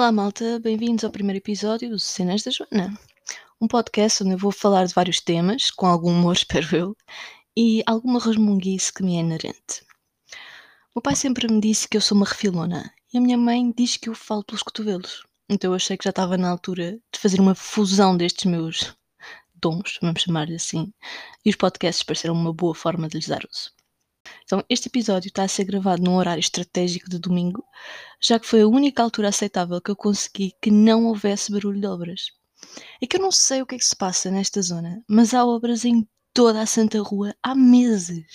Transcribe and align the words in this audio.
Olá, 0.00 0.10
malta, 0.10 0.58
bem-vindos 0.58 1.04
ao 1.04 1.10
primeiro 1.10 1.36
episódio 1.36 1.90
do 1.90 1.98
Cenas 1.98 2.42
da 2.42 2.50
Joana, 2.50 2.98
um 3.60 3.68
podcast 3.68 4.24
onde 4.24 4.32
eu 4.32 4.38
vou 4.38 4.50
falar 4.50 4.86
de 4.86 4.94
vários 4.94 5.20
temas, 5.20 5.70
com 5.70 5.84
algum 5.84 6.08
humor, 6.10 6.32
espero 6.32 6.74
eu, 6.74 6.96
e 7.54 7.82
alguma 7.84 8.18
resmunguice 8.18 8.90
que 8.90 9.02
me 9.02 9.18
é 9.18 9.20
inerente. 9.20 9.82
O 10.32 10.96
meu 10.96 11.02
pai 11.02 11.14
sempre 11.14 11.52
me 11.52 11.60
disse 11.60 11.86
que 11.86 11.98
eu 11.98 12.00
sou 12.00 12.16
uma 12.16 12.24
refilona 12.24 12.90
e 13.12 13.18
a 13.18 13.20
minha 13.20 13.36
mãe 13.36 13.70
diz 13.76 13.98
que 13.98 14.08
eu 14.08 14.14
falo 14.14 14.42
pelos 14.42 14.62
cotovelos. 14.62 15.26
Então 15.50 15.70
eu 15.70 15.74
achei 15.74 15.98
que 15.98 16.04
já 16.04 16.10
estava 16.10 16.38
na 16.38 16.48
altura 16.48 16.92
de 17.12 17.20
fazer 17.20 17.38
uma 17.38 17.54
fusão 17.54 18.16
destes 18.16 18.46
meus 18.46 18.96
dons, 19.54 19.98
vamos 20.00 20.22
chamar-lhe 20.22 20.54
assim, 20.54 20.90
e 21.44 21.50
os 21.50 21.56
podcasts 21.56 22.02
pareceram 22.02 22.32
uma 22.32 22.54
boa 22.54 22.74
forma 22.74 23.06
de 23.06 23.18
lhes 23.18 23.28
dar 23.28 23.42
uso. 23.44 23.70
Então, 24.50 24.64
este 24.68 24.88
episódio 24.88 25.28
está 25.28 25.44
a 25.44 25.48
ser 25.48 25.62
gravado 25.62 26.02
num 26.02 26.16
horário 26.16 26.40
estratégico 26.40 27.08
de 27.08 27.20
domingo, 27.20 27.64
já 28.20 28.36
que 28.36 28.48
foi 28.48 28.62
a 28.62 28.66
única 28.66 29.00
altura 29.00 29.28
aceitável 29.28 29.80
que 29.80 29.92
eu 29.92 29.94
consegui 29.94 30.56
que 30.60 30.72
não 30.72 31.06
houvesse 31.06 31.52
barulho 31.52 31.80
de 31.80 31.86
obras. 31.86 32.32
É 33.00 33.06
que 33.06 33.16
eu 33.16 33.20
não 33.20 33.30
sei 33.30 33.62
o 33.62 33.66
que 33.66 33.76
é 33.76 33.78
que 33.78 33.84
se 33.84 33.94
passa 33.94 34.28
nesta 34.28 34.60
zona, 34.60 35.04
mas 35.08 35.34
há 35.34 35.46
obras 35.46 35.84
em 35.84 36.04
toda 36.34 36.60
a 36.60 36.66
Santa 36.66 37.00
Rua 37.00 37.32
há 37.40 37.54
meses. 37.54 38.26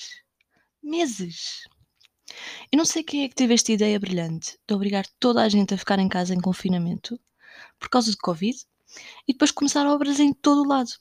Meses! 0.82 1.66
Eu 2.72 2.78
não 2.78 2.86
sei 2.86 3.04
quem 3.04 3.26
é 3.26 3.28
que 3.28 3.36
teve 3.36 3.54
esta 3.54 3.74
ideia 3.74 4.00
brilhante 4.00 4.58
de 4.66 4.74
obrigar 4.74 5.06
toda 5.20 5.42
a 5.42 5.50
gente 5.50 5.74
a 5.74 5.78
ficar 5.78 6.00
em 6.00 6.08
casa 6.08 6.34
em 6.34 6.40
confinamento 6.40 7.20
por 7.78 7.90
causa 7.90 8.10
de 8.10 8.18
Covid 8.20 8.58
e 9.28 9.34
depois 9.34 9.52
começar 9.52 9.86
obras 9.86 10.22
em 10.22 10.32
todo 10.32 10.62
o 10.62 10.68
lado. 10.70 10.92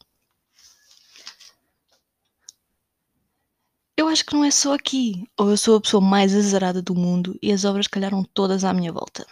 Eu 4.05 4.09
acho 4.09 4.27
que 4.27 4.35
não 4.35 4.45
é 4.45 4.51
só 4.51 4.75
aqui. 4.75 5.27
Ou 5.39 5.49
eu 5.49 5.57
sou 5.57 5.77
a 5.77 5.81
pessoa 5.81 5.99
mais 5.99 6.35
azarada 6.35 6.83
do 6.83 6.95
mundo 6.95 7.39
e 7.41 7.51
as 7.51 7.65
obras 7.65 7.87
calharam 7.87 8.23
todas 8.23 8.63
à 8.63 8.71
minha 8.71 8.93
volta. 8.93 9.27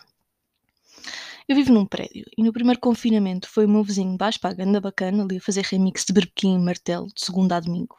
Eu 1.47 1.55
vivo 1.55 1.75
num 1.75 1.84
prédio 1.84 2.25
e 2.39 2.42
no 2.42 2.55
primeiro 2.55 2.81
confinamento 2.81 3.51
foi 3.51 3.67
o 3.67 3.69
meu 3.69 3.84
vizinho 3.84 4.17
baixo 4.17 4.41
para 4.41 4.48
a 4.48 4.55
ganda 4.55 4.81
bacana 4.81 5.25
ali 5.25 5.37
a 5.37 5.41
fazer 5.42 5.62
remix 5.64 6.06
de 6.06 6.14
berbequim 6.14 6.55
e 6.55 6.59
martelo 6.59 7.06
de 7.09 7.23
segunda 7.23 7.56
a 7.56 7.61
domingo. 7.61 7.98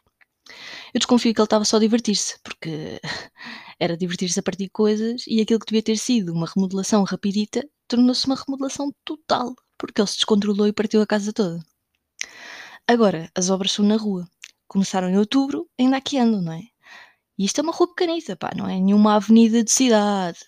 Eu 0.91 0.97
desconfio 0.97 1.31
que 1.31 1.39
ele 1.39 1.45
estava 1.45 1.63
só 1.63 1.77
a 1.77 1.80
divertir-se, 1.80 2.39
porque 2.43 2.99
era 3.80 3.95
divertir-se 3.95 4.39
a 4.39 4.43
partir 4.43 4.63
de 4.63 4.71
coisas 4.71 5.25
e 5.27 5.41
aquilo 5.41 5.59
que 5.59 5.67
devia 5.67 5.83
ter 5.83 5.97
sido 5.97 6.33
uma 6.33 6.47
remodelação 6.47 7.03
rapidita 7.03 7.63
tornou-se 7.87 8.25
uma 8.25 8.35
remodelação 8.35 8.91
total, 9.05 9.55
porque 9.77 10.02
ele 10.02 10.08
se 10.08 10.15
descontrolou 10.15 10.67
e 10.67 10.73
partiu 10.73 11.03
a 11.03 11.05
casa 11.05 11.31
toda. 11.31 11.63
Agora, 12.87 13.30
as 13.35 13.52
obras 13.52 13.73
são 13.73 13.85
na 13.85 13.95
rua 13.95 14.27
começaram 14.73 15.07
em 15.09 15.17
outubro, 15.17 15.69
ainda 15.79 15.97
aqui 15.97 16.17
andam, 16.17 16.41
não 16.41 16.52
é? 16.52 16.63
E 17.38 17.45
isto 17.45 17.59
é 17.59 17.61
uma 17.61 17.71
rua 17.71 17.88
pequenita, 17.88 18.35
pá, 18.35 18.52
não 18.55 18.67
é 18.67 18.80
nenhuma 18.80 19.15
avenida 19.15 19.63
de 19.63 19.71
cidade. 19.71 20.39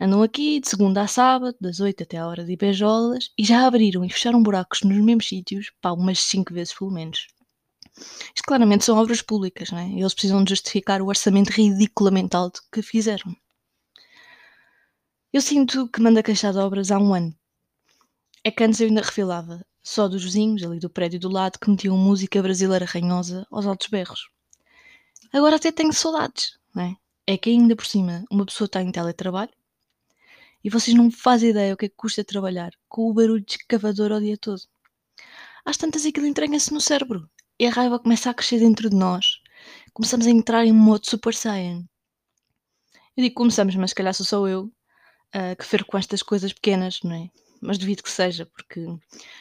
Andam 0.00 0.22
aqui 0.22 0.58
de 0.58 0.68
segunda 0.68 1.02
a 1.02 1.06
sábado, 1.06 1.54
das 1.60 1.78
8 1.80 2.02
até 2.02 2.16
à 2.16 2.26
hora 2.26 2.44
de 2.44 2.52
Ibejolas, 2.52 3.30
e 3.38 3.44
já 3.44 3.66
abriram 3.66 4.04
e 4.04 4.10
fecharam 4.10 4.42
buracos 4.42 4.82
nos 4.82 4.96
mesmos 4.98 5.28
sítios, 5.28 5.70
pá, 5.80 5.92
umas 5.92 6.18
5 6.20 6.52
vezes 6.52 6.74
pelo 6.74 6.90
menos. 6.90 7.26
Isto 8.34 8.46
claramente 8.46 8.84
são 8.84 8.98
obras 8.98 9.22
públicas, 9.22 9.70
não 9.70 9.78
é? 9.78 9.88
Eles 9.90 10.12
precisam 10.14 10.42
de 10.42 10.50
justificar 10.50 11.00
o 11.00 11.06
orçamento 11.06 11.48
ridiculamente 11.50 12.36
alto 12.36 12.62
que 12.72 12.82
fizeram. 12.82 13.34
Eu 15.32 15.42
sinto 15.42 15.88
que 15.88 16.00
manda 16.00 16.22
queixar 16.22 16.52
de 16.52 16.58
obras 16.58 16.90
há 16.90 16.98
um 16.98 17.14
ano. 17.14 17.34
É 18.44 18.50
que 18.50 18.64
antes 18.64 18.80
eu 18.80 18.88
ainda 18.88 19.02
refilava, 19.02 19.64
só 19.86 20.08
dos 20.08 20.24
vizinhos 20.24 20.64
ali 20.64 20.80
do 20.80 20.90
prédio 20.90 21.20
do 21.20 21.28
lado 21.28 21.60
que 21.60 21.70
metiam 21.70 21.96
música 21.96 22.42
brasileira 22.42 22.84
ranhosa 22.84 23.46
aos 23.52 23.66
altos 23.66 23.86
berros. 23.86 24.28
Agora 25.32 25.54
até 25.54 25.70
tenho 25.70 25.92
saudades, 25.92 26.58
não 26.74 26.82
é? 26.82 26.96
É 27.24 27.38
que 27.38 27.50
ainda 27.50 27.76
por 27.76 27.86
cima 27.86 28.24
uma 28.28 28.44
pessoa 28.44 28.66
está 28.66 28.82
em 28.82 28.90
teletrabalho 28.90 29.52
e 30.64 30.68
vocês 30.68 30.96
não 30.96 31.08
fazem 31.08 31.50
ideia 31.50 31.72
o 31.72 31.76
que 31.76 31.86
é 31.86 31.88
que 31.88 31.94
custa 31.94 32.24
trabalhar 32.24 32.72
com 32.88 33.08
o 33.08 33.14
barulho 33.14 33.44
de 33.44 33.52
escavador 33.52 34.10
o 34.10 34.20
dia 34.20 34.36
todo. 34.36 34.60
Às 35.64 35.76
tantas 35.76 36.04
aquilo 36.04 36.26
entranha-se 36.26 36.74
no 36.74 36.80
cérebro 36.80 37.30
e 37.56 37.64
a 37.64 37.70
raiva 37.70 38.00
começa 38.00 38.28
a 38.28 38.34
crescer 38.34 38.58
dentro 38.58 38.90
de 38.90 38.96
nós. 38.96 39.40
Começamos 39.92 40.26
a 40.26 40.30
entrar 40.30 40.66
em 40.66 40.72
modo 40.72 41.08
Super 41.08 41.32
Saiyan. 41.32 41.84
Eu 43.16 43.22
digo 43.22 43.36
começamos, 43.36 43.76
mas 43.76 43.90
se 43.90 43.94
calhar 43.94 44.12
sou 44.12 44.26
só 44.26 44.48
eu 44.48 44.64
uh, 44.64 45.56
que 45.56 45.64
ferro 45.64 45.86
com 45.86 45.96
estas 45.96 46.24
coisas 46.24 46.52
pequenas, 46.52 46.98
não 47.04 47.14
é? 47.14 47.30
Mas 47.60 47.78
duvido 47.78 48.02
que 48.02 48.10
seja, 48.10 48.46
porque 48.46 48.86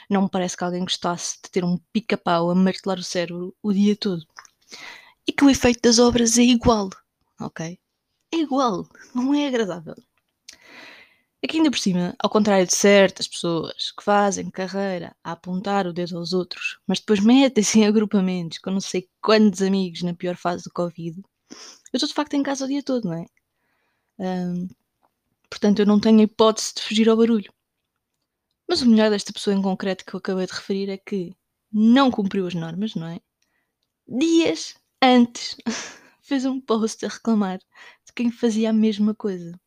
não 0.10 0.24
me 0.24 0.30
parece 0.30 0.58
que 0.58 0.64
alguém 0.64 0.82
gostasse 0.82 1.38
de 1.44 1.50
ter 1.52 1.64
um 1.64 1.78
pica-pau 1.92 2.50
a 2.50 2.56
martelar 2.56 3.00
o 3.00 3.04
cérebro 3.04 3.56
o 3.62 3.74
dia 3.74 3.96
todo. 3.96 4.26
E 5.28 5.32
que 5.32 5.44
o 5.44 5.50
efeito 5.50 5.82
das 5.82 6.00
obras 6.00 6.38
é 6.38 6.44
igual, 6.44 6.90
ok? 7.40 7.80
É 8.34 8.38
igual, 8.38 8.88
não 9.14 9.34
é 9.34 9.48
agradável. 9.48 9.96
Aqui 11.44 11.58
ainda 11.58 11.70
por 11.70 11.78
cima, 11.78 12.16
ao 12.18 12.30
contrário 12.30 12.66
de 12.66 12.74
certas 12.74 13.28
pessoas 13.28 13.92
que 13.92 14.04
fazem 14.04 14.50
carreira 14.50 15.16
a 15.24 15.34
apontar 15.34 15.86
o 15.86 15.94
dedo 15.94 16.18
aos 16.18 16.34
outros, 16.34 16.80
mas 16.88 17.00
depois 17.00 17.20
metem-se 17.20 17.80
em 17.80 17.86
agrupamentos 17.86 18.58
com 18.58 18.72
não 18.72 18.82
sei 18.82 19.08
quantos 19.22 19.62
amigos 19.62 20.02
na 20.02 20.16
pior 20.16 20.36
fase 20.36 20.64
do 20.64 20.72
Covid, 20.72 21.22
eu 21.96 21.98
estou 21.98 22.10
de 22.10 22.16
facto 22.16 22.34
em 22.34 22.44
casa 22.44 22.66
o 22.66 22.68
dia 22.68 22.84
todo, 22.84 23.06
não 23.06 23.14
é? 23.14 23.26
Um, 24.20 24.68
portanto, 25.50 25.80
eu 25.80 25.86
não 25.86 26.00
tenho 26.00 26.22
hipótese 26.22 26.74
de 26.76 26.82
fugir 26.82 27.08
ao 27.10 27.18
barulho. 27.18 27.54
Mas 28.68 28.82
o 28.82 28.88
melhor 28.88 29.10
desta 29.10 29.32
pessoa 29.32 29.56
em 29.56 29.62
concreto 29.62 30.04
que 30.06 30.14
eu 30.14 30.18
acabei 30.18 30.46
de 30.46 30.54
referir 30.54 30.90
é 30.90 30.98
que 30.98 31.36
não 31.72 32.10
cumpriu 32.10 32.48
as 32.48 32.54
normas, 32.54 32.96
não 32.96 33.08
é? 33.08 33.20
Dias 34.08 34.76
antes 35.02 35.58
fez 36.22 36.46
um 36.46 36.60
post 36.60 37.06
a 37.06 37.10
reclamar 37.10 37.60
de 37.60 38.14
quem 38.16 38.32
fazia 38.32 38.70
a 38.70 38.74
mesma 38.74 39.14
coisa. 39.14 39.60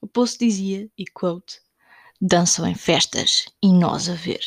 O 0.00 0.06
post 0.06 0.38
dizia, 0.38 0.90
e 0.96 1.04
quote, 1.06 1.60
dançam 2.20 2.66
em 2.66 2.74
festas 2.74 3.46
e 3.62 3.72
nós 3.72 4.08
a 4.08 4.14
ver. 4.14 4.40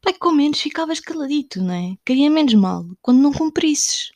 Pai, 0.00 0.14
com 0.14 0.32
menos 0.32 0.60
ficavas 0.60 1.00
caladito, 1.00 1.62
não 1.62 1.74
é? 1.74 1.96
Caía 2.04 2.30
menos 2.30 2.54
mal 2.54 2.86
quando 3.00 3.20
não 3.20 3.32
cumprisses. 3.32 4.12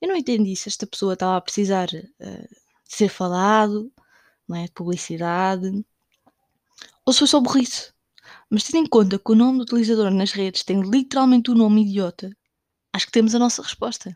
Eu 0.00 0.08
não 0.08 0.16
entendi 0.16 0.54
se 0.54 0.68
esta 0.68 0.86
pessoa 0.86 1.14
estava 1.14 1.36
a 1.36 1.40
precisar 1.40 1.88
uh, 1.88 2.48
de 2.88 2.96
ser 2.96 3.08
falado, 3.08 3.92
não 4.48 4.56
é? 4.56 4.64
De 4.64 4.72
publicidade, 4.72 5.84
ou 7.06 7.12
se 7.12 7.20
foi 7.20 7.28
só 7.28 7.40
burrice. 7.40 7.92
Mas 8.50 8.64
tendo 8.64 8.84
em 8.84 8.88
conta 8.88 9.18
que 9.18 9.32
o 9.32 9.34
nome 9.34 9.58
do 9.58 9.62
utilizador 9.62 10.10
nas 10.10 10.32
redes 10.32 10.64
tem 10.64 10.80
literalmente 10.82 11.50
o 11.50 11.54
nome 11.54 11.82
idiota, 11.82 12.30
acho 12.92 13.06
que 13.06 13.12
temos 13.12 13.34
a 13.34 13.38
nossa 13.38 13.62
resposta. 13.62 14.14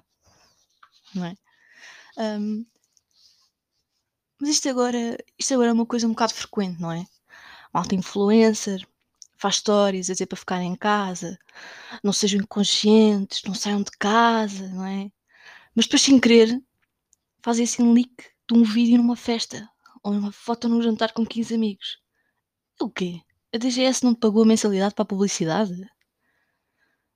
Não 1.15 1.25
é? 1.25 1.35
Um, 2.19 2.67
mas 4.41 4.51
isto 4.51 4.69
agora, 4.69 5.17
isto 5.39 5.55
agora 5.55 5.71
é 5.71 5.73
uma 5.73 5.87
coisa 5.87 6.07
um 6.07 6.11
bocado 6.11 6.35
frequente, 6.35 6.81
não 6.81 6.93
é? 6.93 7.07
Malta 7.73 7.95
influencer, 7.95 8.87
faz 9.37 9.57
stories 9.57 10.11
a 10.11 10.13
dizer 10.15 10.27
para 10.27 10.37
ficar 10.39 10.63
em 10.63 10.75
casa, 10.75 11.39
não 12.03 12.13
sejam 12.13 12.41
inconscientes, 12.41 13.43
não 13.45 13.55
saiam 13.55 13.83
de 13.83 13.91
casa, 13.93 14.69
não 14.69 14.85
é? 14.87 15.11
Mas 15.75 15.87
depois, 15.87 16.03
sem 16.03 16.19
querer, 16.21 16.61
fazem 17.43 17.65
assim 17.65 17.83
um 17.83 17.93
leak 17.93 18.13
de 18.49 18.59
um 18.59 18.65
vídeo 18.65 18.99
numa 18.99 19.17
festa 19.17 19.69
ou 20.03 20.13
uma 20.13 20.33
foto 20.33 20.69
num 20.69 20.83
jantar 20.83 21.13
com 21.13 21.25
15 21.27 21.55
amigos. 21.55 22.00
O 22.81 22.89
quê? 22.89 23.21
A 23.55 23.59
DGS 23.59 24.03
não 24.03 24.15
pagou 24.15 24.43
a 24.43 24.47
mensalidade 24.47 24.95
para 24.95 25.03
a 25.03 25.07
publicidade? 25.07 25.87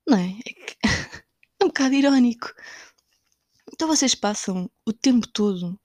Não 0.06 0.18
é? 0.18 0.38
É, 0.46 0.52
que... 0.52 0.76
é 1.58 1.64
um 1.64 1.68
bocado 1.68 1.94
irónico. 1.94 2.52
Então 3.72 3.88
vocês 3.88 4.14
passam 4.14 4.70
o 4.86 4.92
tempo 4.92 5.26
todo 5.26 5.80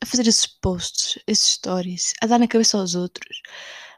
a 0.00 0.06
fazer 0.06 0.28
esses 0.28 0.46
posts, 0.46 1.20
esses 1.26 1.54
stories, 1.54 2.12
a 2.22 2.26
dar 2.26 2.38
na 2.38 2.46
cabeça 2.46 2.78
aos 2.78 2.94
outros, 2.94 3.42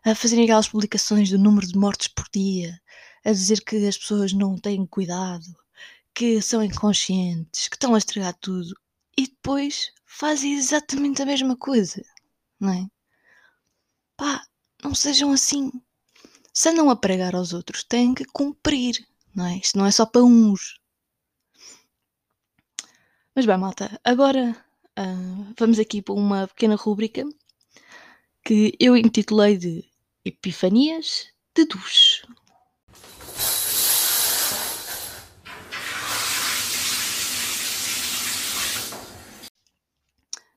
a 0.03 0.15
fazerem 0.15 0.45
aquelas 0.45 0.69
publicações 0.69 1.29
do 1.29 1.39
número 1.39 1.67
de 1.67 1.79
mortes 1.79 2.09
por 2.09 2.25
dia, 2.33 2.81
a 3.23 3.31
dizer 3.31 3.63
que 3.63 3.87
as 3.87 3.99
pessoas 3.99 4.33
não 4.33 4.57
têm 4.57 4.87
cuidado, 4.87 5.45
que 6.15 6.41
são 6.41 6.65
inconscientes, 6.65 7.69
que 7.69 7.77
estão 7.77 7.95
a 7.95 7.99
estragar 7.99 8.35
tudo 8.41 8.75
e 9.17 9.27
depois 9.27 9.93
fazem 10.07 10.55
exatamente 10.55 11.21
a 11.21 11.27
mesma 11.27 11.57
coisa, 11.57 12.03
não 12.59 12.73
é? 12.73 12.87
Pá, 14.17 14.43
não 14.83 14.95
sejam 14.95 15.33
assim. 15.33 15.71
Se 16.53 16.69
andam 16.69 16.91
a 16.91 16.97
pregar 16.97 17.35
aos 17.35 17.53
outros, 17.53 17.85
têm 17.85 18.15
que 18.15 18.25
cumprir, 18.25 19.07
não 19.35 19.47
é? 19.47 19.59
Isto 19.59 19.79
não 19.79 19.87
é 19.87 19.91
só 19.91 20.07
para 20.07 20.23
uns. 20.23 20.81
Mas 23.35 23.47
bem, 23.47 23.57
malta, 23.57 24.01
agora 24.03 24.57
uh, 24.99 25.55
vamos 25.57 25.79
aqui 25.79 26.03
para 26.03 26.15
uma 26.15 26.49
pequena 26.49 26.75
rúbrica 26.75 27.25
que 28.45 28.75
eu 28.81 28.97
intitulei 28.97 29.57
de 29.57 29.85
Epifanias 30.25 31.29
de 31.55 31.65
Duche. 31.65 32.27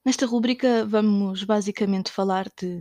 Nesta 0.04 0.26
rubrica 0.26 0.84
vamos 0.86 1.44
basicamente 1.44 2.12
falar 2.12 2.50
de 2.60 2.80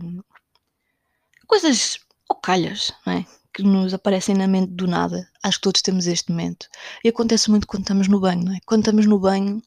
coisas 1.51 1.99
ocalhas, 2.29 2.93
não 3.05 3.11
é? 3.11 3.25
Que 3.53 3.61
nos 3.61 3.93
aparecem 3.93 4.33
na 4.33 4.47
mente 4.47 4.71
do 4.71 4.87
nada. 4.87 5.29
Acho 5.43 5.57
que 5.57 5.63
todos 5.63 5.81
temos 5.81 6.07
este 6.07 6.31
momento. 6.31 6.69
E 7.03 7.09
acontece 7.09 7.49
muito 7.49 7.67
quando 7.67 7.81
estamos 7.81 8.07
no 8.07 8.21
banho, 8.21 8.45
não 8.45 8.53
é? 8.55 8.59
Quando 8.65 8.83
estamos 8.83 9.05
no 9.05 9.19
banho, 9.19 9.61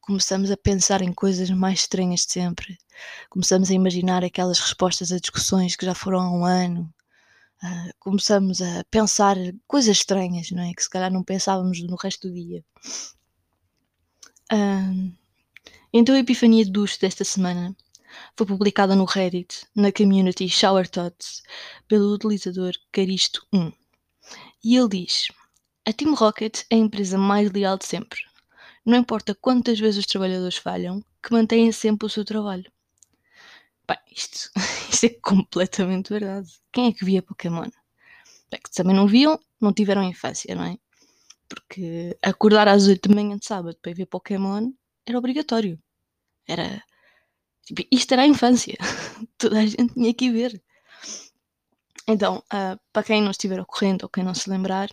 começamos 0.00 0.50
a 0.50 0.56
pensar 0.56 1.02
em 1.02 1.12
coisas 1.12 1.48
mais 1.50 1.80
estranhas 1.80 2.26
de 2.26 2.32
sempre. 2.32 2.76
Começamos 3.30 3.70
a 3.70 3.74
imaginar 3.74 4.24
aquelas 4.24 4.58
respostas 4.58 5.12
a 5.12 5.20
discussões 5.20 5.76
que 5.76 5.86
já 5.86 5.94
foram 5.94 6.18
há 6.18 6.30
um 6.32 6.44
ano. 6.44 6.92
Uh, 7.62 7.94
começamos 8.00 8.60
a 8.60 8.82
pensar 8.90 9.36
coisas 9.68 9.96
estranhas, 9.98 10.50
não 10.50 10.64
é? 10.64 10.74
Que 10.74 10.82
se 10.82 10.90
calhar 10.90 11.12
não 11.12 11.22
pensávamos 11.22 11.80
no 11.80 11.94
resto 11.94 12.26
do 12.26 12.34
dia. 12.34 12.64
Uh, 14.52 15.12
então 15.92 16.16
a 16.16 16.18
epifania 16.18 16.64
de 16.64 16.72
duche 16.72 16.98
desta 16.98 17.22
semana 17.22 17.74
foi 18.36 18.46
publicada 18.46 18.94
no 18.94 19.04
Reddit, 19.04 19.66
na 19.74 19.92
community 19.92 20.48
Shower 20.48 20.88
Thoughts, 20.88 21.42
pelo 21.88 22.12
utilizador 22.12 22.72
Caristo1. 22.92 23.72
E 24.62 24.76
ele 24.76 24.88
diz: 24.88 25.28
A 25.86 25.92
Team 25.92 26.14
Rocket 26.14 26.62
é 26.70 26.76
a 26.76 26.78
empresa 26.78 27.18
mais 27.18 27.50
leal 27.50 27.78
de 27.78 27.84
sempre. 27.84 28.20
Não 28.84 28.98
importa 28.98 29.34
quantas 29.34 29.78
vezes 29.78 30.00
os 30.00 30.06
trabalhadores 30.06 30.56
falham, 30.56 31.02
que 31.22 31.32
mantêm 31.32 31.72
sempre 31.72 32.06
o 32.06 32.10
seu 32.10 32.24
trabalho. 32.24 32.70
Bem, 33.86 33.98
isto, 34.10 34.50
isto 34.90 35.04
é 35.04 35.10
completamente 35.10 36.10
verdade. 36.10 36.50
Quem 36.72 36.88
é 36.88 36.92
que 36.92 37.04
via 37.04 37.22
Pokémon? 37.22 37.68
É 38.50 38.58
que 38.58 38.70
também 38.70 38.94
não 38.94 39.06
viam, 39.06 39.38
não 39.60 39.72
tiveram 39.72 40.02
infância, 40.02 40.54
não 40.54 40.64
é? 40.64 40.78
Porque 41.48 42.16
acordar 42.22 42.68
às 42.68 42.86
8 42.86 43.08
da 43.08 43.14
manhã 43.14 43.36
de 43.36 43.44
sábado 43.46 43.76
para 43.80 43.90
ir 43.90 43.94
ver 43.94 44.06
Pokémon 44.06 44.72
era 45.06 45.18
obrigatório. 45.18 45.78
Era. 46.46 46.82
Tipo, 47.64 47.82
isto 47.90 48.12
era 48.12 48.22
a 48.22 48.26
infância. 48.26 48.76
Toda 49.38 49.60
a 49.60 49.66
gente 49.66 49.94
tinha 49.94 50.12
que 50.14 50.26
ir 50.26 50.32
ver. 50.32 50.62
Então, 52.06 52.42
uh, 52.52 52.78
para 52.92 53.02
quem 53.02 53.22
não 53.22 53.30
estiver 53.30 53.58
ocorrendo 53.60 54.04
ou 54.04 54.08
quem 54.08 54.22
não 54.22 54.34
se 54.34 54.50
lembrar, 54.50 54.90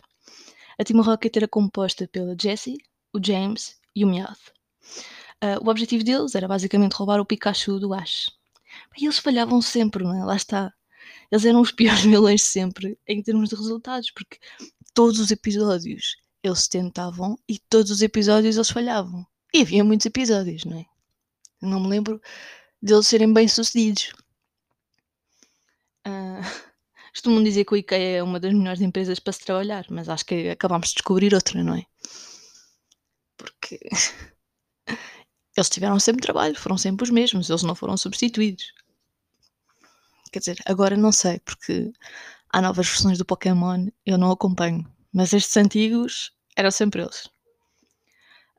a 0.78 0.84
Team 0.84 1.02
Rocket 1.02 1.36
era 1.36 1.46
composta 1.46 2.08
pela 2.08 2.34
Jessie, 2.40 2.78
o 3.12 3.24
James 3.24 3.78
e 3.94 4.04
o 4.04 4.08
Meowth. 4.08 4.52
Uh, 5.42 5.62
o 5.62 5.68
objetivo 5.68 6.02
deles 6.02 6.34
era 6.34 6.48
basicamente 6.48 6.94
roubar 6.94 7.20
o 7.20 7.26
Pikachu 7.26 7.78
do 7.78 7.92
Ash. 7.92 8.30
E 8.96 9.04
eles 9.04 9.18
falhavam 9.18 9.60
sempre, 9.60 10.02
não 10.02 10.14
é? 10.14 10.24
Lá 10.24 10.36
está. 10.36 10.72
Eles 11.30 11.44
eram 11.44 11.60
os 11.60 11.72
piores 11.72 12.02
vilões 12.02 12.42
sempre 12.42 12.98
em 13.06 13.22
termos 13.22 13.50
de 13.50 13.56
resultados, 13.56 14.10
porque 14.10 14.38
todos 14.94 15.20
os 15.20 15.30
episódios 15.30 16.16
eles 16.42 16.66
tentavam 16.66 17.38
e 17.48 17.58
todos 17.58 17.90
os 17.90 18.02
episódios 18.02 18.56
eles 18.56 18.70
falhavam. 18.70 19.26
E 19.52 19.60
havia 19.60 19.84
muitos 19.84 20.06
episódios, 20.06 20.64
não 20.64 20.78
é? 20.78 20.86
Não 21.60 21.80
me 21.80 21.88
lembro 21.88 22.20
deles 22.82 23.06
serem 23.06 23.32
bem 23.32 23.46
sucedidos. 23.46 24.12
Uh, 26.06 26.42
costumam 27.12 27.42
dizer 27.42 27.64
que 27.64 27.74
o 27.74 27.76
IKEA 27.76 28.18
é 28.18 28.22
uma 28.22 28.40
das 28.40 28.52
melhores 28.52 28.80
empresas 28.80 29.20
para 29.20 29.32
se 29.32 29.40
trabalhar, 29.40 29.86
mas 29.90 30.08
acho 30.08 30.26
que 30.26 30.48
acabámos 30.48 30.88
de 30.88 30.94
descobrir 30.94 31.34
outra, 31.34 31.62
não 31.62 31.74
é? 31.76 31.86
Porque 33.36 33.78
eles 35.56 35.70
tiveram 35.70 36.00
sempre 36.00 36.22
trabalho, 36.22 36.58
foram 36.58 36.76
sempre 36.76 37.04
os 37.04 37.10
mesmos, 37.10 37.48
eles 37.48 37.62
não 37.62 37.74
foram 37.74 37.96
substituídos. 37.96 38.72
Quer 40.32 40.38
dizer, 40.38 40.58
agora 40.64 40.96
não 40.96 41.12
sei, 41.12 41.38
porque 41.40 41.92
há 42.48 42.62
novas 42.62 42.88
versões 42.88 43.18
do 43.18 43.24
Pokémon, 43.24 43.88
eu 44.04 44.16
não 44.16 44.30
acompanho, 44.30 44.90
mas 45.12 45.32
estes 45.34 45.56
antigos 45.58 46.32
eram 46.56 46.70
sempre 46.70 47.02
eles. 47.02 47.28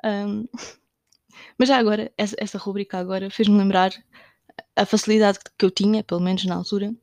Um, 0.06 0.48
mas 1.58 1.70
já 1.70 1.78
agora, 1.78 2.12
essa, 2.18 2.36
essa 2.38 2.58
rubrica 2.58 2.98
agora 2.98 3.30
fez-me 3.30 3.58
lembrar 3.58 3.92
a 4.76 4.86
facilidade 4.86 5.40
que 5.58 5.66
eu 5.66 5.72
tinha, 5.72 6.04
pelo 6.04 6.22
menos 6.22 6.46
na 6.46 6.56
altura, 6.56 6.94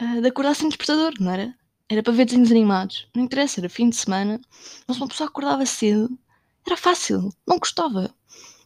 uh, 0.00 0.20
de 0.20 0.28
acordar 0.28 0.54
sem 0.54 0.68
despertador, 0.68 1.12
não 1.20 1.32
era? 1.32 1.54
Era 1.88 2.02
para 2.02 2.12
ver 2.12 2.24
desenhos 2.24 2.50
animados. 2.50 3.08
Não 3.14 3.24
interessa, 3.24 3.60
era 3.60 3.68
fim 3.68 3.90
de 3.90 3.96
semana. 3.96 4.40
Mas 4.86 4.96
uma 4.96 5.08
pessoa 5.08 5.28
acordava 5.28 5.66
cedo. 5.66 6.18
Era 6.66 6.76
fácil. 6.76 7.30
Não 7.46 7.58
gostava. 7.58 8.12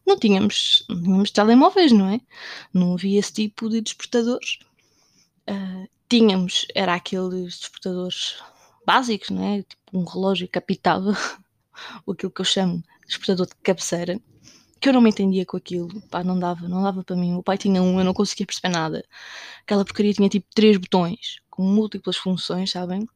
Não 0.06 0.18
tínhamos, 0.18 0.84
não 0.88 1.02
tínhamos 1.02 1.30
telemóveis, 1.30 1.92
não 1.92 2.08
é? 2.08 2.20
Não 2.72 2.94
havia 2.94 3.18
esse 3.18 3.32
tipo 3.32 3.68
de 3.68 3.80
despertadores. 3.80 4.58
Uh, 5.50 5.88
tínhamos, 6.08 6.66
era 6.74 6.94
aqueles 6.94 7.58
despertadores 7.58 8.36
básicos, 8.86 9.30
não 9.30 9.44
é? 9.44 9.62
Tipo 9.62 9.98
um 9.98 10.04
relógio 10.04 10.48
que 10.48 10.58
apitava. 10.58 11.16
ou 12.06 12.14
aquilo 12.14 12.32
que 12.32 12.40
eu 12.40 12.44
chamo 12.44 12.78
de 13.02 13.08
despertador 13.08 13.46
de 13.46 13.54
cabeceira 13.62 14.20
que 14.80 14.88
eu 14.88 14.92
não 14.92 15.00
me 15.00 15.10
entendia 15.10 15.44
com 15.44 15.56
aquilo, 15.56 15.88
pá, 16.10 16.22
não 16.22 16.38
dava, 16.38 16.68
não 16.68 16.82
dava 16.82 17.02
para 17.04 17.16
mim. 17.16 17.34
O 17.34 17.42
pai 17.42 17.58
tinha 17.58 17.82
um, 17.82 17.98
eu 17.98 18.04
não 18.04 18.14
conseguia 18.14 18.46
perceber 18.46 18.70
nada. 18.70 19.04
Aquela 19.62 19.84
porcaria 19.84 20.12
tinha 20.12 20.28
tipo 20.28 20.46
três 20.54 20.76
botões 20.76 21.40
com 21.50 21.62
múltiplas 21.62 22.16
funções, 22.16 22.70
sabem? 22.70 23.06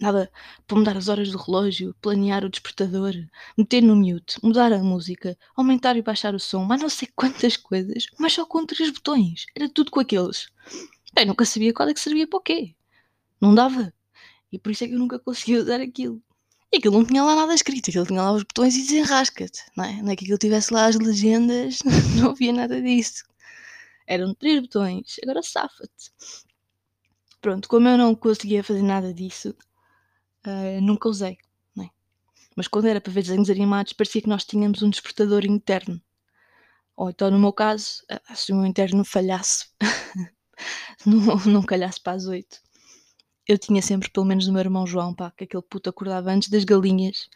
Dava 0.00 0.30
para 0.66 0.78
mudar 0.78 0.96
as 0.96 1.08
horas 1.08 1.30
do 1.30 1.38
relógio, 1.38 1.94
planear 2.00 2.44
o 2.44 2.48
despertador, 2.48 3.14
meter 3.56 3.82
no 3.82 3.96
mute, 3.96 4.38
mudar 4.44 4.72
a 4.72 4.78
música, 4.78 5.36
aumentar 5.56 5.96
e 5.96 6.02
baixar 6.02 6.34
o 6.34 6.38
som, 6.38 6.64
mas 6.64 6.80
não 6.80 6.88
sei 6.88 7.08
quantas 7.16 7.56
coisas, 7.56 8.06
mas 8.18 8.32
só 8.32 8.46
com 8.46 8.64
três 8.64 8.90
botões. 8.90 9.46
Era 9.56 9.68
tudo 9.68 9.90
com 9.90 9.98
aqueles. 9.98 10.50
Bem, 11.14 11.26
nunca 11.26 11.44
sabia 11.44 11.72
qual 11.72 11.88
é 11.88 11.94
que 11.94 12.00
servia 12.00 12.28
para 12.28 12.38
o 12.38 12.42
quê. 12.42 12.76
Não 13.40 13.54
dava. 13.54 13.92
E 14.52 14.58
por 14.58 14.70
isso 14.70 14.84
é 14.84 14.88
que 14.88 14.94
eu 14.94 14.98
nunca 14.98 15.18
conseguia 15.18 15.60
usar 15.60 15.80
aquilo. 15.80 16.22
E 16.72 16.76
aquilo 16.76 16.98
não 16.98 17.04
tinha 17.06 17.24
lá 17.24 17.34
nada 17.34 17.54
escrito, 17.54 17.88
aquilo 17.88 18.06
tinha 18.06 18.22
lá 18.22 18.32
os 18.32 18.42
botões 18.42 18.76
e 18.76 18.82
desenrasca-te, 18.82 19.64
não 19.74 19.84
é? 19.84 20.02
Não 20.02 20.12
é 20.12 20.16
que 20.16 20.24
aquilo 20.24 20.38
tivesse 20.38 20.72
lá 20.72 20.86
as 20.86 20.96
legendas, 20.96 21.78
não 22.20 22.30
havia 22.30 22.52
nada 22.52 22.80
disso. 22.80 23.24
Eram 24.06 24.34
três 24.34 24.60
botões, 24.60 25.16
agora 25.22 25.42
safa-te. 25.42 26.12
Pronto, 27.40 27.68
como 27.68 27.88
eu 27.88 27.96
não 27.96 28.14
conseguia 28.14 28.62
fazer 28.62 28.82
nada 28.82 29.14
disso, 29.14 29.54
uh, 30.46 30.80
nunca 30.82 31.08
usei, 31.08 31.38
não 31.74 31.84
é? 31.84 31.90
Mas 32.54 32.68
quando 32.68 32.86
era 32.86 33.00
para 33.00 33.12
ver 33.12 33.22
desenhos 33.22 33.48
animados, 33.48 33.92
parecia 33.94 34.20
que 34.20 34.28
nós 34.28 34.44
tínhamos 34.44 34.82
um 34.82 34.90
despertador 34.90 35.46
interno. 35.46 36.00
Ou 36.96 37.10
então, 37.10 37.30
no 37.30 37.38
meu 37.38 37.52
caso, 37.52 38.02
ah, 38.10 38.34
se 38.34 38.52
o 38.52 38.56
meu 38.56 38.66
interno 38.66 39.04
falhasse, 39.04 39.68
não, 41.06 41.36
não 41.46 41.62
calhasse 41.62 42.00
para 42.00 42.14
as 42.14 42.26
oito, 42.26 42.60
eu 43.48 43.58
tinha 43.58 43.80
sempre, 43.80 44.10
pelo 44.10 44.26
menos, 44.26 44.46
o 44.46 44.52
meu 44.52 44.60
irmão 44.60 44.86
João, 44.86 45.14
pá, 45.14 45.32
que 45.36 45.44
aquele 45.44 45.62
puto 45.62 45.88
acordava 45.88 46.30
antes 46.30 46.50
das 46.50 46.64
galinhas. 46.64 47.28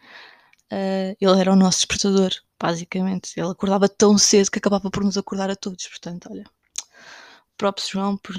Uh, 0.71 1.17
ele 1.21 1.41
era 1.41 1.53
o 1.53 1.57
nosso 1.57 1.79
despertador, 1.79 2.31
basicamente. 2.61 3.33
Ele 3.37 3.51
acordava 3.51 3.89
tão 3.89 4.19
cedo 4.19 4.51
que 4.51 4.59
acabava 4.59 4.91
por 4.91 5.03
nos 5.05 5.17
acordar 5.17 5.51
a 5.51 5.57
todos. 5.57 5.87
Portanto, 5.89 6.29
olha, 6.31 6.45
próprio 7.57 7.87
João 7.89 8.17
por 8.19 8.37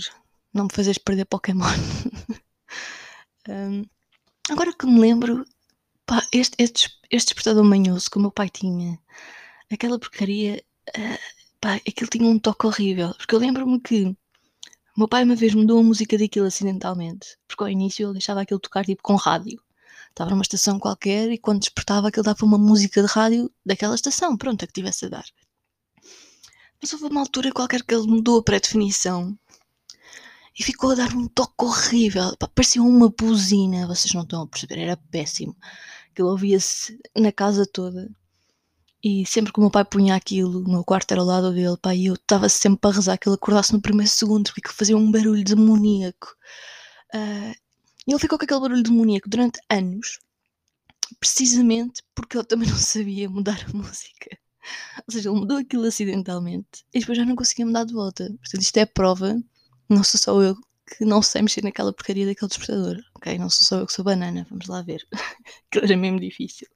não 0.53 0.65
me 0.65 0.73
fazeres 0.73 0.99
perder 0.99 1.25
Pokémon. 1.25 1.65
um, 3.49 3.83
agora 4.51 4.73
que 4.73 4.85
me 4.85 4.99
lembro, 4.99 5.43
pá, 6.05 6.25
este, 6.31 6.55
este, 6.59 6.89
este 7.09 7.29
despertador 7.29 7.63
manhoso 7.63 8.09
que 8.09 8.17
o 8.17 8.21
meu 8.21 8.31
pai 8.31 8.49
tinha, 8.49 8.99
aquela 9.71 9.97
porcaria, 9.99 10.63
uh, 10.89 11.19
pá, 11.59 11.75
aquilo 11.75 12.09
tinha 12.09 12.27
um 12.29 12.37
toque 12.39 12.67
horrível. 12.67 13.13
Porque 13.15 13.33
eu 13.33 13.39
lembro-me 13.39 13.79
que 13.81 14.15
o 14.95 14.99
meu 14.99 15.07
pai 15.07 15.23
uma 15.23 15.35
vez 15.35 15.55
mudou 15.55 15.79
a 15.79 15.83
música 15.83 16.17
daquilo 16.17 16.45
acidentalmente, 16.45 17.37
porque 17.47 17.63
ao 17.63 17.69
início 17.69 18.05
ele 18.05 18.13
deixava 18.13 18.41
aquilo 18.41 18.59
tocar 18.59 18.85
tipo 18.85 19.01
com 19.01 19.15
rádio. 19.15 19.59
Estava 20.09 20.29
numa 20.29 20.43
estação 20.43 20.79
qualquer 20.79 21.31
e 21.31 21.37
quando 21.39 21.61
despertava 21.61 22.09
aquilo 22.09 22.23
dava 22.23 22.45
uma 22.45 22.59
música 22.59 23.01
de 23.01 23.07
rádio 23.07 23.51
daquela 23.65 23.95
estação, 23.95 24.37
pronto, 24.37 24.63
a 24.63 24.67
que 24.67 24.73
tivesse 24.73 25.05
a 25.05 25.09
dar. 25.09 25.25
Mas 26.79 26.93
houve 26.93 27.05
uma 27.05 27.21
altura 27.21 27.51
qualquer 27.51 27.81
que 27.81 27.95
ele 27.95 28.05
mudou 28.05 28.39
a 28.39 28.43
pré-definição 28.43 29.35
e 30.57 30.63
ficou 30.63 30.91
a 30.91 30.95
dar 30.95 31.15
um 31.15 31.27
toque 31.27 31.65
horrível. 31.65 32.37
Parecia 32.53 32.83
uma 32.83 33.09
buzina, 33.09 33.87
vocês 33.87 34.13
não 34.13 34.21
estão 34.21 34.43
a 34.43 34.47
perceber, 34.47 34.79
era 34.79 34.97
péssimo. 35.09 35.55
Aquilo 36.11 36.29
ouvia-se 36.29 36.99
na 37.17 37.31
casa 37.31 37.65
toda. 37.65 38.11
E 39.03 39.25
sempre 39.25 39.51
que 39.51 39.59
o 39.59 39.61
meu 39.61 39.71
pai 39.71 39.83
punha 39.83 40.15
aquilo, 40.15 40.63
o 40.63 40.69
meu 40.69 40.83
quarto 40.83 41.11
era 41.11 41.19
ao 41.19 41.27
lado 41.27 41.53
dele, 41.53 41.75
pai, 41.77 41.97
e 41.97 42.05
eu 42.05 42.13
estava 42.13 42.47
sempre 42.47 42.79
para 42.79 42.95
rezar 42.95 43.17
que 43.17 43.27
ele 43.27 43.35
acordasse 43.35 43.73
no 43.73 43.81
primeiro 43.81 44.09
segundo, 44.09 44.51
porque 44.53 44.69
fazia 44.69 44.95
um 44.95 45.11
barulho 45.11 45.43
demoníaco. 45.43 46.33
Uh, 47.13 47.53
e 48.07 48.11
ele 48.11 48.19
ficou 48.19 48.37
com 48.37 48.45
aquele 48.45 48.61
barulho 48.61 48.83
demoníaco 48.83 49.29
durante 49.29 49.59
anos, 49.69 50.19
precisamente 51.19 52.01
porque 52.15 52.37
ele 52.37 52.45
também 52.45 52.67
não 52.71 52.77
sabia 52.77 53.29
mudar 53.29 53.59
a 53.67 53.77
música. 53.77 54.37
Ou 55.05 55.11
seja, 55.11 55.29
ele 55.29 55.39
mudou 55.39 55.57
aquilo 55.57 55.85
acidentalmente 55.85 56.85
e 56.93 56.99
depois 56.99 57.17
já 57.17 57.25
não 57.25 57.35
conseguia 57.35 57.65
mudar 57.65 57.83
de 57.83 57.93
volta. 57.93 58.25
Portanto, 58.39 58.61
isto 58.61 58.77
é 58.77 58.85
prova, 58.85 59.41
não 59.89 60.03
sou 60.03 60.19
só 60.19 60.41
eu 60.41 60.55
que 60.85 61.03
não 61.05 61.21
sei 61.21 61.41
mexer 61.41 61.63
naquela 61.63 61.93
porcaria 61.93 62.25
daquele 62.25 62.49
despertador. 62.49 63.03
Ok, 63.23 63.37
não 63.37 63.49
sou 63.49 63.65
só 63.65 63.77
eu 63.77 63.87
que 63.87 63.93
sou 63.93 64.03
banana, 64.03 64.45
vamos 64.49 64.67
lá 64.67 64.81
ver. 64.81 65.07
aquilo 65.71 65.85
era 65.85 65.95
mesmo 65.95 66.19
difícil. 66.19 66.67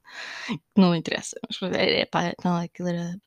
Não 0.74 0.94
interessa. 0.94 1.38
Mas 1.46 1.74
é, 1.74 2.00
é 2.00 2.06
pá, 2.06 2.32
não, 2.42 2.56
aquilo 2.56 2.88
era. 2.88 3.20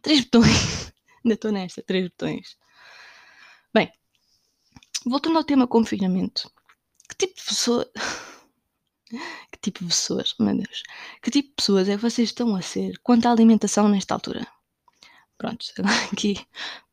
Três 0.00 0.20
botões. 0.20 0.46
Ainda 1.24 1.34
estou 1.34 1.50
nesta, 1.50 1.82
três 1.82 2.08
botões. 2.08 2.56
Bem, 3.74 3.90
voltando 5.04 5.38
ao 5.38 5.44
tema 5.44 5.66
confinamento. 5.66 6.48
Que 7.08 7.16
tipo 7.26 7.34
de 7.34 7.44
pessoa. 7.46 7.90
que 9.50 9.58
tipo 9.60 9.80
de 9.80 9.86
pessoas, 9.86 10.36
meu 10.38 10.54
Deus. 10.56 10.84
Que 11.20 11.32
tipo 11.32 11.48
de 11.48 11.54
pessoas 11.56 11.88
é 11.88 11.96
que 11.96 12.02
vocês 12.02 12.28
estão 12.28 12.54
a 12.54 12.62
ser 12.62 12.96
quanto 13.02 13.26
à 13.26 13.32
alimentação 13.32 13.88
nesta 13.88 14.14
altura? 14.14 14.46
Pronto, 15.36 15.66
aqui 16.12 16.46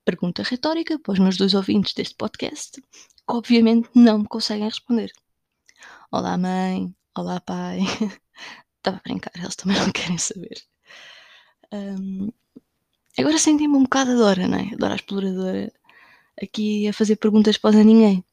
pergunta 0.04 0.42
retórica 0.42 0.98
para 0.98 1.14
os 1.14 1.20
meus 1.20 1.38
dois 1.38 1.54
ouvintes 1.54 1.94
deste 1.94 2.16
podcast, 2.16 2.82
que 2.82 3.24
obviamente 3.28 3.88
não 3.94 4.18
me 4.18 4.28
conseguem 4.28 4.66
responder. 4.66 5.14
Olá, 6.12 6.38
mãe. 6.38 6.94
Olá, 7.18 7.40
pai. 7.42 7.80
Estava 8.78 8.98
a 8.98 9.02
brincar, 9.02 9.32
eles 9.36 9.56
também 9.56 9.78
não 9.80 9.92
querem 9.92 10.18
saber. 10.18 10.62
Um, 11.72 12.30
agora 13.18 13.38
senti-me 13.38 13.76
um 13.76 13.84
bocado 13.84 14.12
a 14.12 14.16
Dora, 14.16 14.48
não 14.48 14.58
é? 14.58 14.76
Dora 14.78 14.94
a 14.94 14.96
exploradora, 14.96 15.72
aqui 16.42 16.88
a 16.88 16.94
fazer 16.94 17.16
perguntas 17.18 17.58
para 17.58 17.80
a 17.80 17.84
ninguém. 17.84 18.24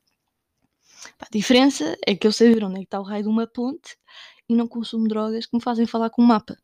A 1.19 1.27
diferença 1.31 1.97
é 2.07 2.15
que 2.15 2.27
eu 2.27 2.33
sei 2.33 2.53
ver 2.55 2.65
onde 2.65 2.77
é 2.77 2.79
que 2.81 2.85
está 2.85 3.01
o 3.01 3.05
raio 3.05 3.23
de 3.25 3.29
uma 3.29 3.47
ponte 3.47 3.97
e 4.49 4.55
não 4.55 4.69
consumo 4.69 5.09
drogas 5.09 5.47
que 5.47 5.57
me 5.57 5.63
fazem 5.63 5.87
falar 5.87 6.11
com 6.11 6.23
um 6.23 6.27
mapa. 6.27 6.57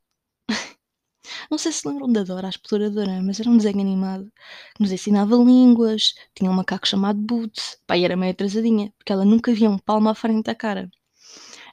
Não 1.51 1.59
sei 1.59 1.73
se 1.73 1.87
lembram 1.87 2.11
da 2.11 2.23
Dora, 2.23 2.47
a 2.47 2.51
exploradora, 2.51 3.23
mas 3.23 3.41
era 3.41 3.49
um 3.49 3.57
desenho 3.57 3.81
animado 3.81 4.31
que 4.75 4.83
nos 4.83 4.93
ensinava 4.93 5.37
línguas, 5.37 6.15
tinha 6.35 6.51
um 6.51 6.55
macaco 6.55 6.87
chamado 6.87 7.19
Boots, 7.21 7.79
pai 7.87 8.05
era 8.05 8.17
meio 8.17 8.33
atrasadinha, 8.33 8.93
porque 8.99 9.13
ela 9.13 9.25
nunca 9.25 9.53
via 9.53 9.71
um 9.71 9.79
palmo 9.79 10.09
à 10.09 10.15
frente 10.15 10.45
da 10.45 10.55
cara. 10.55 10.91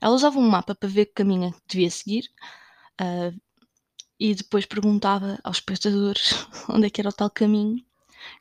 Ela 0.01 0.15
usava 0.15 0.39
um 0.39 0.49
mapa 0.49 0.75
para 0.75 0.89
ver 0.89 1.05
que 1.05 1.13
caminho 1.13 1.53
devia 1.67 1.89
seguir 1.89 2.29
uh, 3.01 3.39
e 4.19 4.35
depois 4.35 4.65
perguntava 4.65 5.39
aos 5.43 5.57
espectadores 5.57 6.33
onde 6.69 6.87
é 6.87 6.89
que 6.89 7.01
era 7.01 7.09
o 7.09 7.13
tal 7.13 7.29
caminho. 7.29 7.83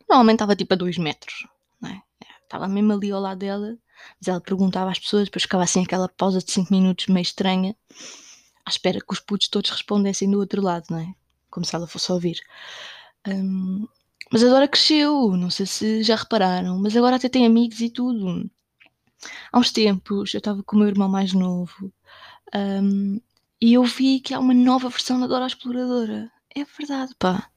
Normalmente 0.09 0.37
estava 0.37 0.57
tipo 0.57 0.75
a 0.75 0.76
dois 0.76 0.99
metros, 0.99 1.47
não 1.81 1.90
é? 1.90 2.02
Estava 2.42 2.69
mesmo 2.69 2.92
ali 2.92 3.11
ao 3.11 3.21
lado 3.21 3.38
dela, 3.38 3.78
mas 4.21 4.28
ela 4.28 4.40
perguntava 4.40 4.90
às 4.90 4.99
pessoas, 4.99 5.25
depois 5.25 5.42
ficava 5.45 5.64
assim 5.64 5.83
aquela 5.83 6.09
pausa 6.09 6.38
de 6.40 6.50
5 6.52 6.73
minutos 6.73 7.07
meio 7.07 7.23
estranha 7.23 7.75
à 8.64 8.71
espera 8.71 9.00
que 9.00 9.12
os 9.12 9.21
putos 9.21 9.49
todos 9.49 9.71
respondessem 9.71 10.31
do 10.31 10.38
outro 10.38 10.62
lado, 10.62 10.87
não 10.90 10.99
é? 10.99 11.14
Como 11.50 11.66
se 11.66 11.75
ela 11.75 11.87
fosse 11.87 12.11
ouvir. 12.12 12.40
Um, 13.26 13.87
mas 14.33 14.42
agora 14.42 14.69
cresceu, 14.69 15.37
não 15.37 15.50
sei 15.50 15.66
se 15.66 16.02
já 16.02 16.16
repararam, 16.16 16.78
mas 16.78 16.97
agora 16.97 17.16
até 17.16 17.28
tem 17.28 17.47
amigos 17.47 17.81
e 17.81 17.90
tudo. 17.90 18.50
Há 19.52 19.59
uns 19.59 19.71
tempos 19.71 20.35
eu 20.35 20.38
estava 20.38 20.62
com 20.62 20.76
o 20.76 20.78
meu 20.81 20.88
irmão 20.88 21.09
mais 21.09 21.33
novo 21.33 21.92
um, 22.54 23.21
e 23.61 23.75
eu 23.75 23.85
vi 23.85 24.21
que 24.21 24.35
há 24.35 24.40
uma 24.40 24.54
nova 24.54 24.88
versão 24.88 25.21
da 25.21 25.26
Dora 25.26 25.47
Exploradora. 25.47 26.31
É 26.54 26.64
verdade, 26.64 27.14
pá. 27.19 27.49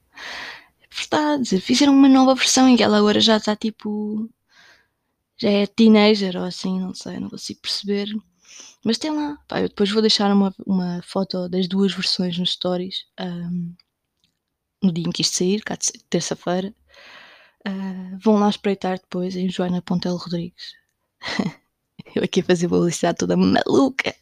É 0.80 0.86
verdade. 0.94 1.60
Fizeram 1.60 1.92
uma 1.92 2.08
nova 2.08 2.34
versão 2.34 2.68
em 2.68 2.76
que 2.76 2.82
ela 2.82 2.98
agora 2.98 3.20
já 3.20 3.36
está 3.38 3.56
tipo. 3.56 4.30
Já 5.36 5.50
é 5.50 5.66
teenager 5.66 6.36
ou 6.36 6.44
assim, 6.44 6.80
não 6.80 6.94
sei, 6.94 7.18
não 7.20 7.28
consigo 7.28 7.60
perceber. 7.60 8.08
Mas 8.86 8.98
tem 8.98 9.10
lá. 9.10 9.36
Pá, 9.48 9.60
eu 9.60 9.68
depois 9.68 9.90
vou 9.90 10.00
deixar 10.00 10.32
uma, 10.32 10.54
uma 10.64 11.02
foto 11.02 11.48
das 11.48 11.66
duas 11.66 11.92
versões 11.92 12.38
nos 12.38 12.52
stories. 12.52 13.04
Um, 13.20 13.74
no 14.80 14.92
dia 14.92 15.02
em 15.04 15.10
que 15.10 15.22
isto 15.22 15.38
sair, 15.38 15.60
terça-feira. 16.08 16.72
Uh, 17.66 18.16
vão 18.20 18.36
lá 18.38 18.48
espreitar 18.48 19.00
depois 19.00 19.34
em 19.34 19.50
Joana 19.50 19.82
Pontel 19.82 20.14
Rodrigues. 20.14 20.74
eu 22.14 22.22
aqui 22.22 22.42
a 22.42 22.44
fazer 22.44 22.68
publicidade 22.68 23.18
toda 23.18 23.36
maluca. 23.36 24.14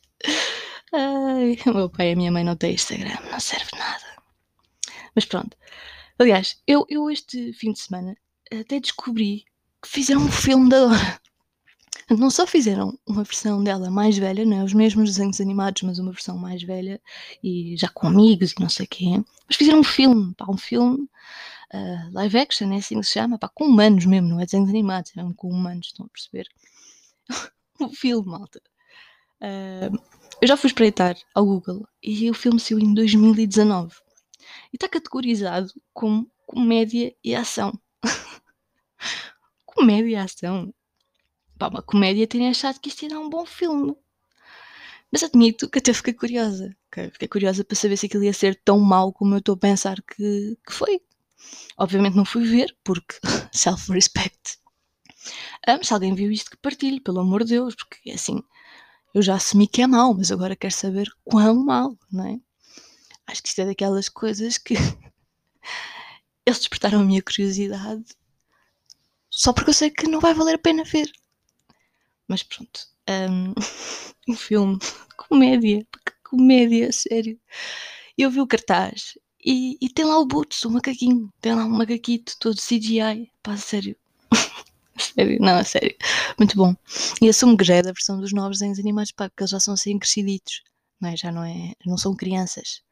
Ai, 0.94 1.59
o 1.66 1.75
meu 1.75 1.90
pai 1.90 2.09
e 2.09 2.12
a 2.14 2.16
minha 2.16 2.33
mãe 2.33 2.42
não 2.42 2.56
têm 2.56 2.73
Instagram, 2.73 3.18
não 3.30 3.40
serve 3.40 3.68
nada. 3.76 4.16
Mas 5.14 5.26
pronto. 5.26 5.54
Aliás, 6.18 6.59
eu, 6.66 6.87
eu 6.88 7.11
este 7.11 7.52
fim 7.52 7.73
de 7.73 7.80
semana 7.80 8.16
até 8.50 8.80
descobri 8.80 9.44
que 9.83 9.88
fizeram 9.90 10.23
um 10.23 10.33
filme 10.33 10.71
da 10.71 10.87
Dora. 10.87 11.21
Não 12.11 12.30
só 12.30 12.46
fizeram 12.46 12.99
uma 13.06 13.25
versão 13.25 13.62
dela 13.62 13.90
mais 13.90 14.18
velha, 14.18 14.44
não 14.44 14.58
é? 14.58 14.64
Os 14.64 14.75
mesmos 14.75 15.11
desenhos 15.11 15.40
animados, 15.40 15.82
mas 15.82 15.99
uma 15.99 16.12
versão 16.12 16.37
mais 16.37 16.62
velha 16.62 17.00
e 17.42 17.76
já 17.78 17.88
com 17.88 18.06
amigos 18.06 18.52
e 18.52 18.61
não 18.61 18.68
sei 18.68 18.87
quê. 18.87 19.06
Mas 19.49 19.56
fizeram 19.56 19.80
um 19.80 19.84
filme, 19.84 20.34
pá, 20.34 20.46
um 20.49 20.56
filme 20.56 21.08
uh, 21.73 22.12
live 22.12 22.38
action, 22.38 22.73
é 22.73 22.76
assim 22.76 23.00
que 23.00 23.06
se 23.06 23.12
chama, 23.12 23.38
pá, 23.38 23.49
com 23.49 23.64
humanos 23.64 24.04
mesmo, 24.04 24.28
não 24.28 24.40
é 24.40 24.44
desenhos 24.44 24.68
animados, 24.68 25.12
é 25.12 25.20
mesmo 25.20 25.34
com 25.34 25.49
humanos, 25.49 25.87
estão 25.87 26.06
a 26.06 26.08
perceber? 26.08 26.49
um 27.80 27.88
filme, 27.88 28.28
malta. 28.28 28.61
Uh, 29.40 29.99
eu 30.40 30.49
já 30.49 30.56
fui 30.56 30.68
espreitar 30.68 31.16
ao 31.34 31.46
Google 31.46 31.87
e 32.02 32.30
o 32.30 32.34
filme 32.34 32.61
saiu 32.61 32.78
em 32.78 32.92
2019 32.92 33.94
e 34.73 34.76
está 34.76 34.88
categorizado 34.88 35.73
como 35.92 36.30
comédia 36.46 37.14
e 37.25 37.34
ação. 37.34 37.73
comédia 39.64 40.11
e 40.11 40.16
ação 40.16 40.75
uma 41.68 41.83
comédia 41.83 42.26
terem 42.26 42.49
achado 42.49 42.80
que 42.80 42.88
isto 42.88 43.02
ia 43.02 43.11
dar 43.11 43.21
um 43.21 43.28
bom 43.28 43.44
filme. 43.47 43.94
Mas 45.11 45.23
admito 45.23 45.68
que 45.68 45.78
até 45.78 45.92
fiquei 45.92 46.12
curiosa. 46.12 46.76
Fiquei 47.12 47.28
curiosa 47.28 47.64
para 47.64 47.76
saber 47.76 47.97
se 47.97 48.06
aquilo 48.06 48.25
ia 48.25 48.33
ser 48.33 48.61
tão 48.64 48.78
mau 48.80 49.12
como 49.12 49.35
eu 49.35 49.38
estou 49.38 49.54
a 49.54 49.59
pensar 49.59 49.97
que, 50.02 50.59
que 50.66 50.73
foi. 50.73 51.00
Obviamente 51.78 52.16
não 52.16 52.25
fui 52.25 52.44
ver, 52.44 52.76
porque 52.83 53.16
self-respect. 53.52 54.59
Ah, 55.66 55.78
se 55.83 55.92
alguém 55.94 56.14
viu 56.14 56.30
isto, 56.30 56.50
que 56.50 56.56
partilhe, 56.59 57.00
pelo 57.00 57.21
amor 57.21 57.44
de 57.44 57.50
Deus, 57.50 57.75
porque 57.75 58.11
assim, 58.11 58.42
eu 59.14 59.23
já 59.23 59.37
assumi 59.37 59.66
que 59.66 59.83
é 59.83 59.87
mau, 59.87 60.14
mas 60.14 60.30
agora 60.33 60.56
quero 60.56 60.75
saber 60.75 61.09
quão 61.25 61.54
mau, 61.64 61.97
não 62.11 62.26
é? 62.26 62.40
Acho 63.26 63.42
que 63.42 63.49
isto 63.49 63.61
é 63.61 63.66
daquelas 63.66 64.09
coisas 64.09 64.59
que 64.59 64.75
eles 66.44 66.59
despertaram 66.59 67.00
a 67.00 67.04
minha 67.04 67.23
curiosidade 67.23 68.04
só 69.35 69.52
porque 69.52 69.71
eu 69.71 69.75
sei 69.75 69.90
que 69.90 70.06
não 70.06 70.21
vai 70.21 70.33
valer 70.33 70.54
a 70.54 70.59
pena 70.59 70.85
ver. 70.85 71.11
Mas 72.28 72.43
pronto. 72.43 72.81
Um, 73.09 73.54
um 74.28 74.37
filme. 74.37 74.78
Comédia. 75.16 75.87
Comédia, 76.23 76.93
sério. 76.93 77.38
Eu 78.16 78.31
vi 78.31 78.40
o 78.40 78.47
cartaz 78.47 79.14
e, 79.45 79.76
e, 79.81 79.88
tem 79.90 80.04
lá 80.04 80.19
o 80.19 80.26
Boots, 80.26 80.64
o 80.64 80.71
macaquinho. 80.71 81.31
Tem 81.40 81.54
lá 81.54 81.64
um 81.64 81.71
macaquito 81.71 82.35
todo 82.38 82.57
CGI. 82.57 83.31
Pá, 83.43 83.57
sério. 83.57 83.97
sério, 84.99 85.38
não, 85.40 85.59
é 85.59 85.64
sério. 85.64 85.95
Muito 86.38 86.57
bom. 86.57 86.75
E 87.21 87.28
assumo 87.28 87.57
que 87.57 87.64
já 87.64 87.75
é 87.75 87.83
da 87.83 87.93
versão 87.93 88.19
dos 88.19 88.33
novos 88.33 88.59
desenhos 88.59 88.78
animados, 88.78 89.12
pá, 89.12 89.28
porque 89.28 89.43
eles 89.43 89.50
já 89.50 89.61
são 89.61 89.75
assim 89.75 89.99
cresciditos. 89.99 90.62
Não 91.00 91.11
é? 91.11 91.16
Já 91.16 91.31
não, 91.31 91.45
é, 91.45 91.75
não 91.85 91.99
são 91.99 92.16
crianças. 92.16 92.83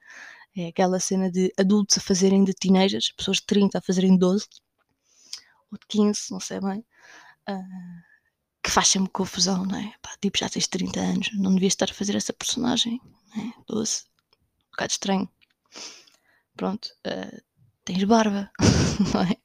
É 0.54 0.68
aquela 0.68 1.00
cena 1.00 1.30
de 1.30 1.52
adultos 1.58 1.96
a 1.96 2.00
fazerem 2.00 2.44
de 2.44 2.52
teenagers, 2.52 3.12
pessoas 3.16 3.38
de 3.38 3.46
30 3.46 3.78
a 3.78 3.80
fazerem 3.80 4.12
de 4.12 4.18
12 4.18 4.46
ou 5.70 5.78
de 5.78 5.86
15, 5.88 6.20
não 6.30 6.40
sei 6.40 6.60
bem. 6.60 6.84
Uh, 7.48 8.11
que 8.62 8.70
faz 8.70 8.88
sempre 8.88 9.10
confusão, 9.10 9.64
não 9.66 9.76
é? 9.78 9.92
Pá, 10.00 10.10
tipo, 10.20 10.38
já 10.38 10.48
tens 10.48 10.68
30 10.68 11.00
anos, 11.00 11.30
não 11.34 11.54
devias 11.54 11.72
estar 11.72 11.90
a 11.90 11.94
fazer 11.94 12.16
essa 12.16 12.32
personagem, 12.32 13.00
não 13.34 13.44
é? 13.44 13.52
12, 13.66 14.04
um 14.66 14.70
bocado 14.70 14.92
estranho. 14.92 15.28
Pronto, 16.56 16.88
uh, 17.06 17.42
tens 17.84 18.04
barba, 18.04 18.50
não 19.14 19.22
é? 19.22 19.36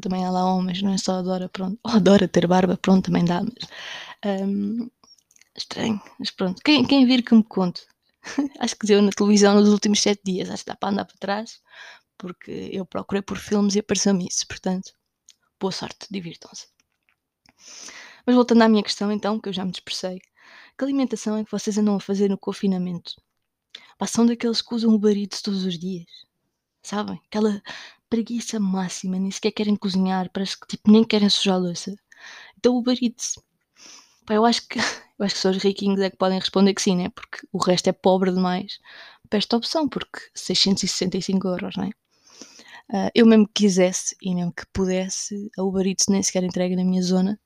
Também 0.00 0.24
há 0.24 0.30
lá 0.30 0.44
homens, 0.52 0.82
não 0.82 0.92
é 0.92 0.98
só 0.98 1.18
adora, 1.18 1.48
pronto. 1.48 1.78
Ou 1.84 1.92
adora 1.92 2.26
ter 2.26 2.46
barba, 2.48 2.76
pronto, 2.76 3.06
também 3.06 3.24
dá, 3.24 3.42
mas. 3.42 4.42
Um, 4.42 4.90
estranho, 5.56 6.02
mas 6.18 6.30
pronto. 6.30 6.60
Quem, 6.64 6.84
quem 6.84 7.06
vir 7.06 7.22
que 7.22 7.34
me 7.34 7.44
conte. 7.44 7.86
acho 8.58 8.76
que 8.76 8.86
deu 8.86 9.02
na 9.02 9.10
televisão 9.10 9.54
nos 9.54 9.68
últimos 9.68 10.00
sete 10.00 10.22
dias, 10.24 10.50
acho 10.50 10.64
que 10.64 10.70
dá 10.70 10.76
para 10.76 10.90
andar 10.90 11.04
para 11.04 11.16
trás, 11.18 11.60
porque 12.18 12.70
eu 12.72 12.84
procurei 12.86 13.22
por 13.22 13.38
filmes 13.38 13.74
e 13.74 13.80
apareceu-me 13.80 14.26
isso, 14.26 14.46
portanto, 14.48 14.92
boa 15.60 15.72
sorte, 15.72 16.06
divirtam-se. 16.10 16.66
Mas 18.26 18.34
voltando 18.34 18.62
à 18.62 18.68
minha 18.68 18.82
questão, 18.82 19.12
então, 19.12 19.38
que 19.38 19.48
eu 19.48 19.52
já 19.52 19.64
me 19.64 19.70
dispersei, 19.70 20.20
que 20.76 20.84
alimentação 20.84 21.36
é 21.36 21.44
que 21.44 21.50
vocês 21.50 21.78
andam 21.78 21.96
a 21.96 22.00
fazer 22.00 22.28
no 22.28 22.38
confinamento? 22.38 23.14
Passam 23.98 24.26
daqueles 24.26 24.62
que 24.62 24.74
usam 24.74 24.94
o 24.94 24.98
barito 24.98 25.42
todos 25.42 25.64
os 25.64 25.78
dias, 25.78 26.06
sabem? 26.82 27.20
Aquela 27.26 27.62
preguiça 28.08 28.60
máxima, 28.60 29.18
nem 29.18 29.30
sequer 29.30 29.52
querem 29.52 29.76
cozinhar, 29.76 30.30
parece 30.32 30.58
que 30.58 30.66
tipo, 30.66 30.90
nem 30.90 31.04
querem 31.04 31.28
sujar 31.28 31.56
a 31.56 31.58
louça. 31.58 31.94
Então 32.58 32.76
o 32.76 32.82
barito. 32.82 33.24
Pá, 34.26 34.34
eu 34.34 34.44
acho 34.44 34.66
que 34.68 34.78
eu 35.18 35.24
acho 35.24 35.34
que 35.34 35.40
só 35.40 35.50
os 35.50 35.58
riquinhos 35.58 36.00
é 36.00 36.10
que 36.10 36.16
podem 36.16 36.38
responder 36.38 36.74
que 36.74 36.82
sim, 36.82 36.96
né? 36.96 37.10
Porque 37.10 37.46
o 37.52 37.58
resto 37.58 37.88
é 37.88 37.92
pobre 37.92 38.32
demais 38.32 38.78
para 39.28 39.38
esta 39.38 39.56
opção, 39.56 39.88
porque 39.88 40.20
665 40.34 41.48
euros, 41.48 41.76
não 41.76 41.84
é? 41.84 41.90
Uh, 42.90 43.10
eu 43.14 43.26
mesmo 43.26 43.46
que 43.46 43.64
quisesse 43.64 44.16
e 44.20 44.34
mesmo 44.34 44.52
que 44.52 44.64
pudesse, 44.72 45.50
a 45.58 45.62
Uber 45.62 45.86
Eats 45.86 46.06
nem 46.08 46.22
sequer 46.22 46.44
entrega 46.44 46.76
na 46.76 46.84
minha 46.84 47.02
zona, 47.02 47.40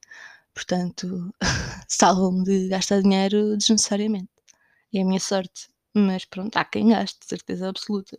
Portanto, 0.58 1.32
salvam-me 1.86 2.42
de 2.42 2.68
gastar 2.68 3.00
dinheiro 3.00 3.56
desnecessariamente. 3.56 4.28
É 4.92 5.02
a 5.02 5.04
minha 5.04 5.20
sorte. 5.20 5.68
Mas 5.94 6.24
pronto, 6.24 6.56
há 6.56 6.64
quem 6.64 6.88
gaste, 6.88 7.24
certeza 7.24 7.68
absoluta. 7.68 8.18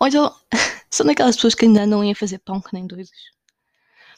Ou 0.00 0.06
então, 0.06 0.34
são 0.90 1.04
daquelas 1.04 1.36
pessoas 1.36 1.54
que 1.54 1.66
ainda 1.66 1.82
andam 1.82 2.10
a 2.10 2.14
fazer 2.14 2.38
pão 2.38 2.58
que 2.58 2.72
nem 2.72 2.86
doidos. 2.86 3.12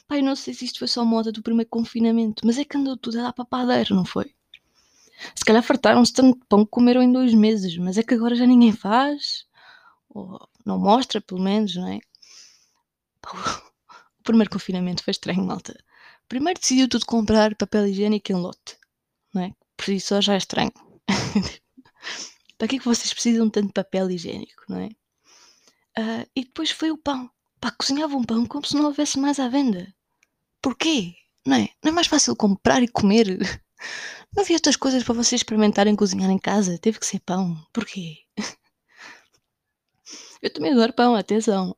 Pai, 0.07 0.21
não 0.21 0.33
sei 0.33 0.53
se 0.53 0.63
isto 0.63 0.79
foi 0.79 0.87
só 0.87 1.03
moda 1.03 1.29
do 1.29 1.43
primeiro 1.43 1.69
confinamento, 1.69 2.47
mas 2.47 2.57
é 2.57 2.63
que 2.63 2.77
andou 2.77 2.95
tudo 2.95 3.19
a 3.19 3.23
dar 3.23 3.33
papadeiro, 3.33 3.93
não 3.93 4.05
foi? 4.05 4.33
Se 5.35 5.43
calhar 5.43 5.61
fartaram-se 5.61 6.13
tanto 6.13 6.39
de 6.39 6.45
pão 6.45 6.63
que 6.63 6.71
comeram 6.71 7.03
em 7.03 7.11
dois 7.11 7.33
meses, 7.33 7.75
mas 7.77 7.97
é 7.97 8.03
que 8.03 8.13
agora 8.13 8.33
já 8.33 8.45
ninguém 8.45 8.71
faz. 8.71 9.45
Ou 10.07 10.39
não 10.65 10.79
mostra, 10.79 11.19
pelo 11.19 11.41
menos, 11.41 11.75
não 11.75 11.89
é? 11.89 11.99
O 14.21 14.23
primeiro 14.23 14.51
confinamento 14.51 15.03
foi 15.03 15.11
estranho, 15.11 15.43
malta 15.43 15.75
primeiro 16.31 16.61
decidiu 16.61 16.87
tudo 16.87 17.05
comprar 17.05 17.53
papel 17.55 17.87
higiênico 17.87 18.31
em 18.31 18.35
lote, 18.35 18.77
não 19.33 19.41
é? 19.41 19.53
Por 19.75 19.89
isso 19.89 20.07
só 20.07 20.21
já 20.21 20.35
é 20.35 20.37
estranho. 20.37 20.71
Para 22.57 22.69
que 22.69 22.77
é 22.77 22.79
que 22.79 22.85
vocês 22.85 23.13
precisam 23.13 23.47
de 23.47 23.51
tanto 23.51 23.73
papel 23.73 24.09
higiênico, 24.09 24.63
não 24.69 24.79
é? 24.79 24.87
Uh, 25.99 26.25
e 26.33 26.45
depois 26.45 26.71
foi 26.71 26.89
o 26.89 26.97
pão. 26.97 27.29
Pá, 27.59 27.69
cozinhavam 27.71 28.23
pão 28.23 28.45
como 28.45 28.65
se 28.65 28.75
não 28.75 28.85
houvesse 28.85 29.19
mais 29.19 29.41
à 29.41 29.49
venda. 29.49 29.93
Porquê? 30.61 31.15
Não 31.45 31.57
é? 31.57 31.69
Não 31.83 31.91
é 31.91 31.93
mais 31.95 32.07
fácil 32.07 32.33
comprar 32.33 32.81
e 32.81 32.87
comer? 32.87 33.27
Não 34.33 34.43
havia 34.43 34.55
outras 34.55 34.77
coisas 34.77 35.03
para 35.03 35.15
vocês 35.15 35.41
experimentarem 35.41 35.97
cozinhar 35.97 36.31
em 36.31 36.39
casa? 36.39 36.77
Teve 36.77 36.97
que 36.97 37.05
ser 37.05 37.19
pão. 37.19 37.61
Porquê? 37.73 38.19
Eu 40.41 40.53
também 40.53 40.71
adoro 40.71 40.93
pão, 40.93 41.13
atenção. 41.13 41.75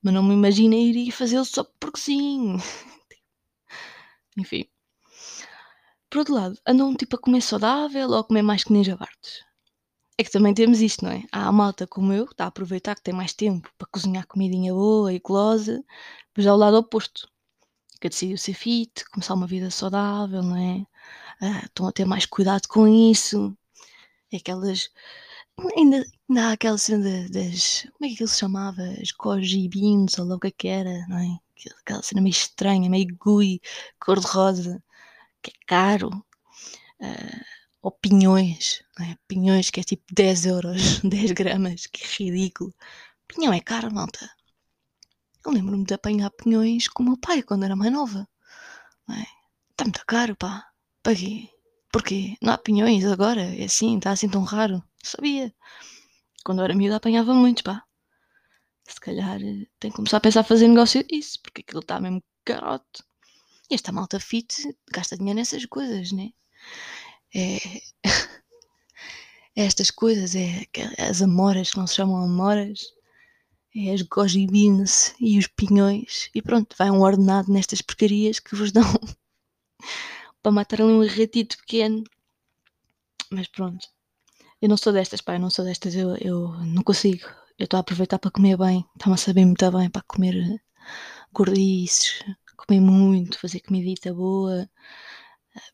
Mas 0.00 0.14
não 0.14 0.22
me 0.22 0.34
imagino 0.34 0.74
ir 0.74 1.10
fazê-lo 1.10 1.44
só 1.44 1.64
porque 1.80 1.98
sim. 1.98 2.56
Enfim. 4.36 4.64
Por 6.10 6.18
outro 6.18 6.34
lado, 6.34 6.58
andam 6.66 6.94
tipo 6.94 7.16
a 7.16 7.18
comer 7.18 7.40
saudável 7.40 8.08
ou 8.10 8.18
a 8.18 8.24
comer 8.24 8.42
mais 8.42 8.64
que 8.64 8.72
ninja 8.72 8.96
bartos? 8.96 9.44
É 10.18 10.24
que 10.24 10.30
também 10.30 10.54
temos 10.54 10.80
isto, 10.80 11.04
não 11.04 11.12
é? 11.12 11.24
Há 11.30 11.46
a 11.46 11.52
malta 11.52 11.86
como 11.86 12.12
eu 12.12 12.24
está 12.24 12.44
a 12.44 12.48
aproveitar 12.48 12.94
que 12.94 13.02
tem 13.02 13.14
mais 13.14 13.34
tempo 13.34 13.70
para 13.76 13.88
cozinhar 13.88 14.26
comidinha 14.26 14.72
boa 14.72 15.12
e 15.12 15.18
golosa, 15.20 15.84
mas 16.36 16.46
há 16.46 16.54
o 16.54 16.56
lado 16.56 16.78
oposto, 16.78 17.30
que 18.00 18.08
decidiu 18.08 18.38
ser 18.38 18.54
fit, 18.54 19.04
começar 19.10 19.34
uma 19.34 19.46
vida 19.46 19.70
saudável, 19.70 20.42
não 20.42 20.56
é? 20.56 20.86
Ah, 21.40 21.64
estão 21.66 21.86
a 21.88 21.92
ter 21.92 22.04
mais 22.06 22.26
cuidado 22.26 22.66
com 22.68 22.86
isso. 22.88 23.56
É 24.32 24.36
aquelas. 24.38 24.90
Ainda, 25.76 26.04
ainda 26.28 26.48
há 26.48 26.52
aquela 26.52 26.78
cena 26.78 27.28
das. 27.30 27.82
Como 27.92 28.04
é 28.04 28.08
que 28.08 28.14
aquilo 28.14 28.28
se 28.28 28.38
chamava? 28.38 28.82
As 29.02 29.12
goji 29.12 29.68
beans, 29.68 30.18
ou 30.18 30.26
lá 30.26 30.36
o 30.36 30.40
que 30.40 30.48
é 30.48 30.50
que 30.50 30.68
era, 30.68 31.06
não 31.08 31.18
é? 31.18 31.38
Aquela 31.80 32.02
cena 32.02 32.20
meio 32.20 32.32
estranha, 32.32 32.90
meio 32.90 33.06
gui, 33.06 33.60
cor-de-rosa, 33.98 34.82
que 35.42 35.50
é 35.50 35.66
caro. 35.66 36.10
Uh, 37.00 37.44
ou 37.82 37.92
pinhões, 37.92 38.82
é? 39.00 39.16
Pinhões 39.28 39.70
que 39.70 39.80
é 39.80 39.82
tipo 39.84 40.04
10 40.12 40.46
euros, 40.46 41.00
10 41.04 41.32
gramas, 41.32 41.86
que 41.86 42.04
ridículo. 42.04 42.74
Pinhão 43.28 43.52
é 43.52 43.60
caro, 43.60 43.92
malta. 43.92 44.28
Eu 45.44 45.52
lembro-me 45.52 45.84
de 45.84 45.94
apanhar 45.94 46.30
pinhões 46.30 46.88
com 46.88 47.04
o 47.04 47.06
meu 47.06 47.16
pai 47.16 47.42
quando 47.42 47.64
era 47.64 47.76
mais 47.76 47.92
nova. 47.92 48.28
É? 49.08 49.22
Está 49.70 49.84
muito 49.84 50.04
caro, 50.04 50.34
pá. 50.34 50.66
Paguei. 51.02 51.48
Porquê? 51.92 52.36
Não 52.42 52.52
há 52.52 52.58
pinhões 52.58 53.04
agora? 53.04 53.42
É 53.54 53.64
assim, 53.64 53.96
está 53.96 54.10
assim 54.10 54.28
tão 54.28 54.42
raro? 54.42 54.82
Sabia. 55.02 55.54
Quando 56.44 56.62
era 56.62 56.74
miúda 56.74 56.96
apanhava 56.96 57.32
muitos, 57.32 57.62
pá. 57.62 57.85
Se 58.86 59.00
calhar 59.00 59.42
eh, 59.42 59.66
tem 59.80 59.90
que 59.90 59.96
começar 59.96 60.18
a 60.18 60.20
pensar 60.20 60.40
a 60.40 60.44
fazer 60.44 60.68
negócio 60.68 61.02
disso, 61.04 61.40
porque 61.42 61.62
aquilo 61.62 61.80
está 61.80 62.00
mesmo 62.00 62.22
carote. 62.44 63.02
E 63.70 63.74
esta 63.74 63.92
malta 63.92 64.20
fit 64.20 64.76
gasta 64.92 65.16
dinheiro 65.16 65.38
nessas 65.38 65.66
coisas, 65.66 66.12
né? 66.12 66.30
É 67.34 67.58
estas 69.56 69.90
coisas, 69.90 70.34
é 70.36 70.66
as 70.98 71.22
amoras 71.22 71.70
que 71.70 71.78
não 71.78 71.86
se 71.86 71.96
chamam 71.96 72.22
amoras, 72.22 72.92
é 73.74 73.92
as 73.92 74.02
goji 74.02 74.46
beans 74.46 75.14
e 75.20 75.38
os 75.38 75.46
pinhões, 75.48 76.30
e 76.34 76.40
pronto, 76.40 76.76
vai 76.78 76.90
um 76.90 77.00
ordenado 77.00 77.52
nestas 77.52 77.82
porcarias 77.82 78.38
que 78.38 78.54
vos 78.54 78.70
dão 78.72 78.84
para 80.42 80.52
matar 80.52 80.80
ali 80.80 80.92
um 80.92 81.06
ratito 81.06 81.56
pequeno. 81.58 82.04
Mas 83.30 83.48
pronto, 83.48 83.88
eu 84.62 84.68
não 84.68 84.76
sou 84.76 84.92
destas, 84.92 85.20
pá, 85.20 85.34
eu 85.34 85.40
não 85.40 85.50
sou 85.50 85.64
destas, 85.64 85.94
eu, 85.94 86.16
eu 86.18 86.48
não 86.64 86.82
consigo. 86.82 87.26
Eu 87.58 87.64
estou 87.64 87.78
a 87.78 87.80
aproveitar 87.80 88.18
para 88.18 88.30
comer 88.30 88.56
bem, 88.56 88.84
está-me 88.96 89.14
a 89.14 89.16
saber 89.16 89.44
muito 89.44 89.70
bem 89.72 89.88
para 89.88 90.02
comer 90.02 90.62
gordices, 91.32 92.22
comer 92.56 92.80
muito, 92.80 93.38
fazer 93.38 93.60
comidita 93.60 94.12
boa, 94.12 94.68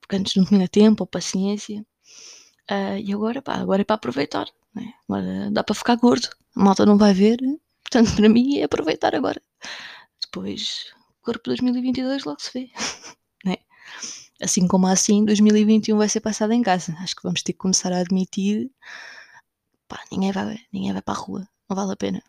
porque 0.01 0.17
antes 0.17 0.37
não 0.37 0.45
tinha 0.45 0.69
tempo 0.69 1.03
ou 1.03 1.07
paciência. 1.07 1.85
Uh, 2.71 2.99
e 3.03 3.13
agora, 3.13 3.43
pá, 3.43 3.55
agora 3.55 3.83
é 3.83 3.85
para 3.85 3.97
aproveitar. 3.97 4.47
Né? 4.75 4.93
Agora 5.09 5.51
dá 5.51 5.65
para 5.65 5.75
ficar 5.75 5.97
gordo. 5.97 6.29
A 6.57 6.63
malta 6.63 6.87
não 6.87 6.97
vai 6.97 7.13
ver. 7.13 7.39
Portanto, 7.83 8.15
para 8.17 8.29
mim 8.29 8.59
é 8.59 8.65
aproveitar 8.65 9.15
agora. 9.15 9.43
Depois, 10.21 10.93
corpo 11.21 11.43
2022 11.47 12.25
logo 12.25 12.41
se 12.41 12.53
vê. 12.53 12.71
né? 13.45 13.57
Assim 14.41 14.67
como 14.69 14.87
assim, 14.87 15.25
2021 15.25 15.97
vai 15.99 16.09
ser 16.09 16.21
passado 16.21 16.53
em 16.53 16.63
casa. 16.63 16.95
Acho 17.01 17.17
que 17.17 17.23
vamos 17.23 17.43
ter 17.43 17.53
que 17.53 17.59
começar 17.59 17.93
a 17.93 17.99
admitir. 17.99 18.71
Pá, 19.89 20.03
ninguém 20.11 20.33
vai, 20.33 20.59
ninguém 20.73 20.93
vai 20.93 21.03
para 21.03 21.15
a 21.15 21.19
rua. 21.19 21.49
Não 21.73 21.77
vale 21.77 21.93
a 21.93 21.97
pena. 21.97 22.23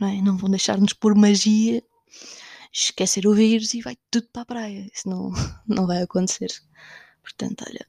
Não, 0.00 0.08
é? 0.08 0.20
não 0.20 0.36
vão 0.36 0.50
deixar-nos 0.50 0.92
por 0.92 1.14
magia 1.14 1.84
esquecer 2.72 3.24
o 3.24 3.32
vírus 3.32 3.74
e 3.74 3.80
vai 3.80 3.96
tudo 4.10 4.26
para 4.32 4.42
a 4.42 4.44
praia. 4.44 4.90
Isso 4.92 5.08
não, 5.08 5.30
não 5.68 5.86
vai 5.86 6.02
acontecer. 6.02 6.48
Portanto, 7.22 7.64
olha. 7.64 7.86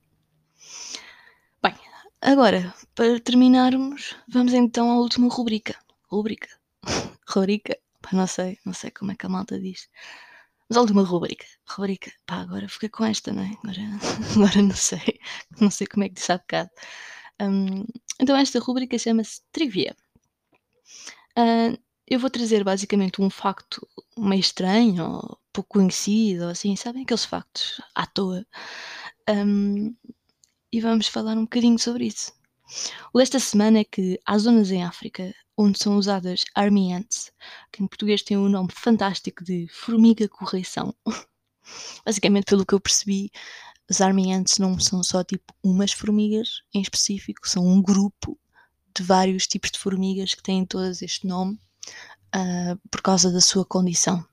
Bem, 1.64 1.74
agora, 2.22 2.76
para 2.94 3.20
terminarmos, 3.20 4.16
vamos 4.28 4.54
então 4.54 4.92
à 4.92 4.98
última 4.98 5.30
rubrica. 5.30 5.76
Rubrica. 6.04 6.48
rubrica. 7.28 7.76
Pá, 8.00 8.10
não 8.14 8.28
sei, 8.28 8.60
não 8.64 8.74
sei 8.74 8.92
como 8.92 9.14
é 9.14 9.16
que 9.16 9.26
a 9.26 9.30
malta 9.30 9.60
diz. 9.60 9.90
Mas 10.70 10.78
a 10.78 10.82
última 10.82 11.02
rubrica. 11.02 11.48
Rubrica. 11.68 12.12
Pá, 12.28 12.42
agora 12.42 12.70
fiquei 12.70 12.90
com 12.90 13.04
esta, 13.04 13.34
não 13.34 13.42
é? 13.42 13.52
Agora, 13.64 13.82
agora 14.36 14.62
não 14.62 14.76
sei. 14.76 15.20
Não 15.60 15.72
sei 15.72 15.88
como 15.88 16.04
é 16.04 16.10
que 16.10 16.14
disse 16.14 16.32
há 16.32 16.38
bocado. 16.38 16.70
Um, 17.42 17.84
então 18.20 18.38
esta 18.38 18.60
rubrica 18.60 18.96
chama-se 19.00 19.42
Trivia. 19.52 19.96
Eu 22.12 22.20
vou 22.20 22.30
trazer 22.30 22.62
basicamente 22.62 23.22
um 23.22 23.30
facto 23.30 23.88
meio 24.18 24.42
estranho 24.42 25.02
ou 25.06 25.40
pouco 25.54 25.80
conhecido, 25.80 26.44
ou 26.44 26.50
assim, 26.50 26.76
sabem 26.76 27.04
aqueles 27.04 27.24
factos 27.24 27.80
à 27.96 28.06
toa. 28.06 28.46
Um, 29.30 29.96
e 30.74 30.82
vamos 30.82 31.08
falar 31.08 31.38
um 31.38 31.44
bocadinho 31.44 31.80
sobre 31.80 32.08
isso. 32.08 32.34
O 33.14 33.20
desta 33.20 33.40
semana 33.40 33.80
é 33.80 33.84
que 33.86 34.20
há 34.26 34.38
zonas 34.38 34.72
em 34.72 34.84
África 34.84 35.34
onde 35.58 35.80
são 35.80 35.96
usadas 35.96 36.44
army 36.54 36.94
ants, 36.94 37.32
que 37.72 37.82
em 37.82 37.88
português 37.88 38.22
tem 38.22 38.36
o 38.36 38.42
um 38.42 38.50
nome 38.50 38.70
fantástico 38.74 39.44
de 39.44 39.68
formiga 39.70 40.28
correição. 40.28 40.94
Basicamente, 42.06 42.46
pelo 42.46 42.66
que 42.66 42.74
eu 42.74 42.80
percebi, 42.80 43.32
as 43.90 44.02
army 44.02 44.34
ants 44.34 44.58
não 44.58 44.78
são 44.80 45.02
só 45.02 45.24
tipo 45.24 45.54
umas 45.64 45.94
formigas 45.94 46.62
em 46.74 46.82
específico, 46.82 47.48
são 47.48 47.66
um 47.66 47.82
grupo 47.82 48.38
de 48.96 49.04
vários 49.04 49.48
tipos 49.48 49.72
de 49.72 49.80
formigas 49.80 50.34
que 50.34 50.44
têm 50.44 50.66
todas 50.66 51.02
este 51.02 51.28
nome 51.28 51.60
uh, 52.36 52.78
por 52.90 53.02
causa 53.02 53.32
da 53.32 53.42
sua 53.42 53.66
condição. 53.66 54.26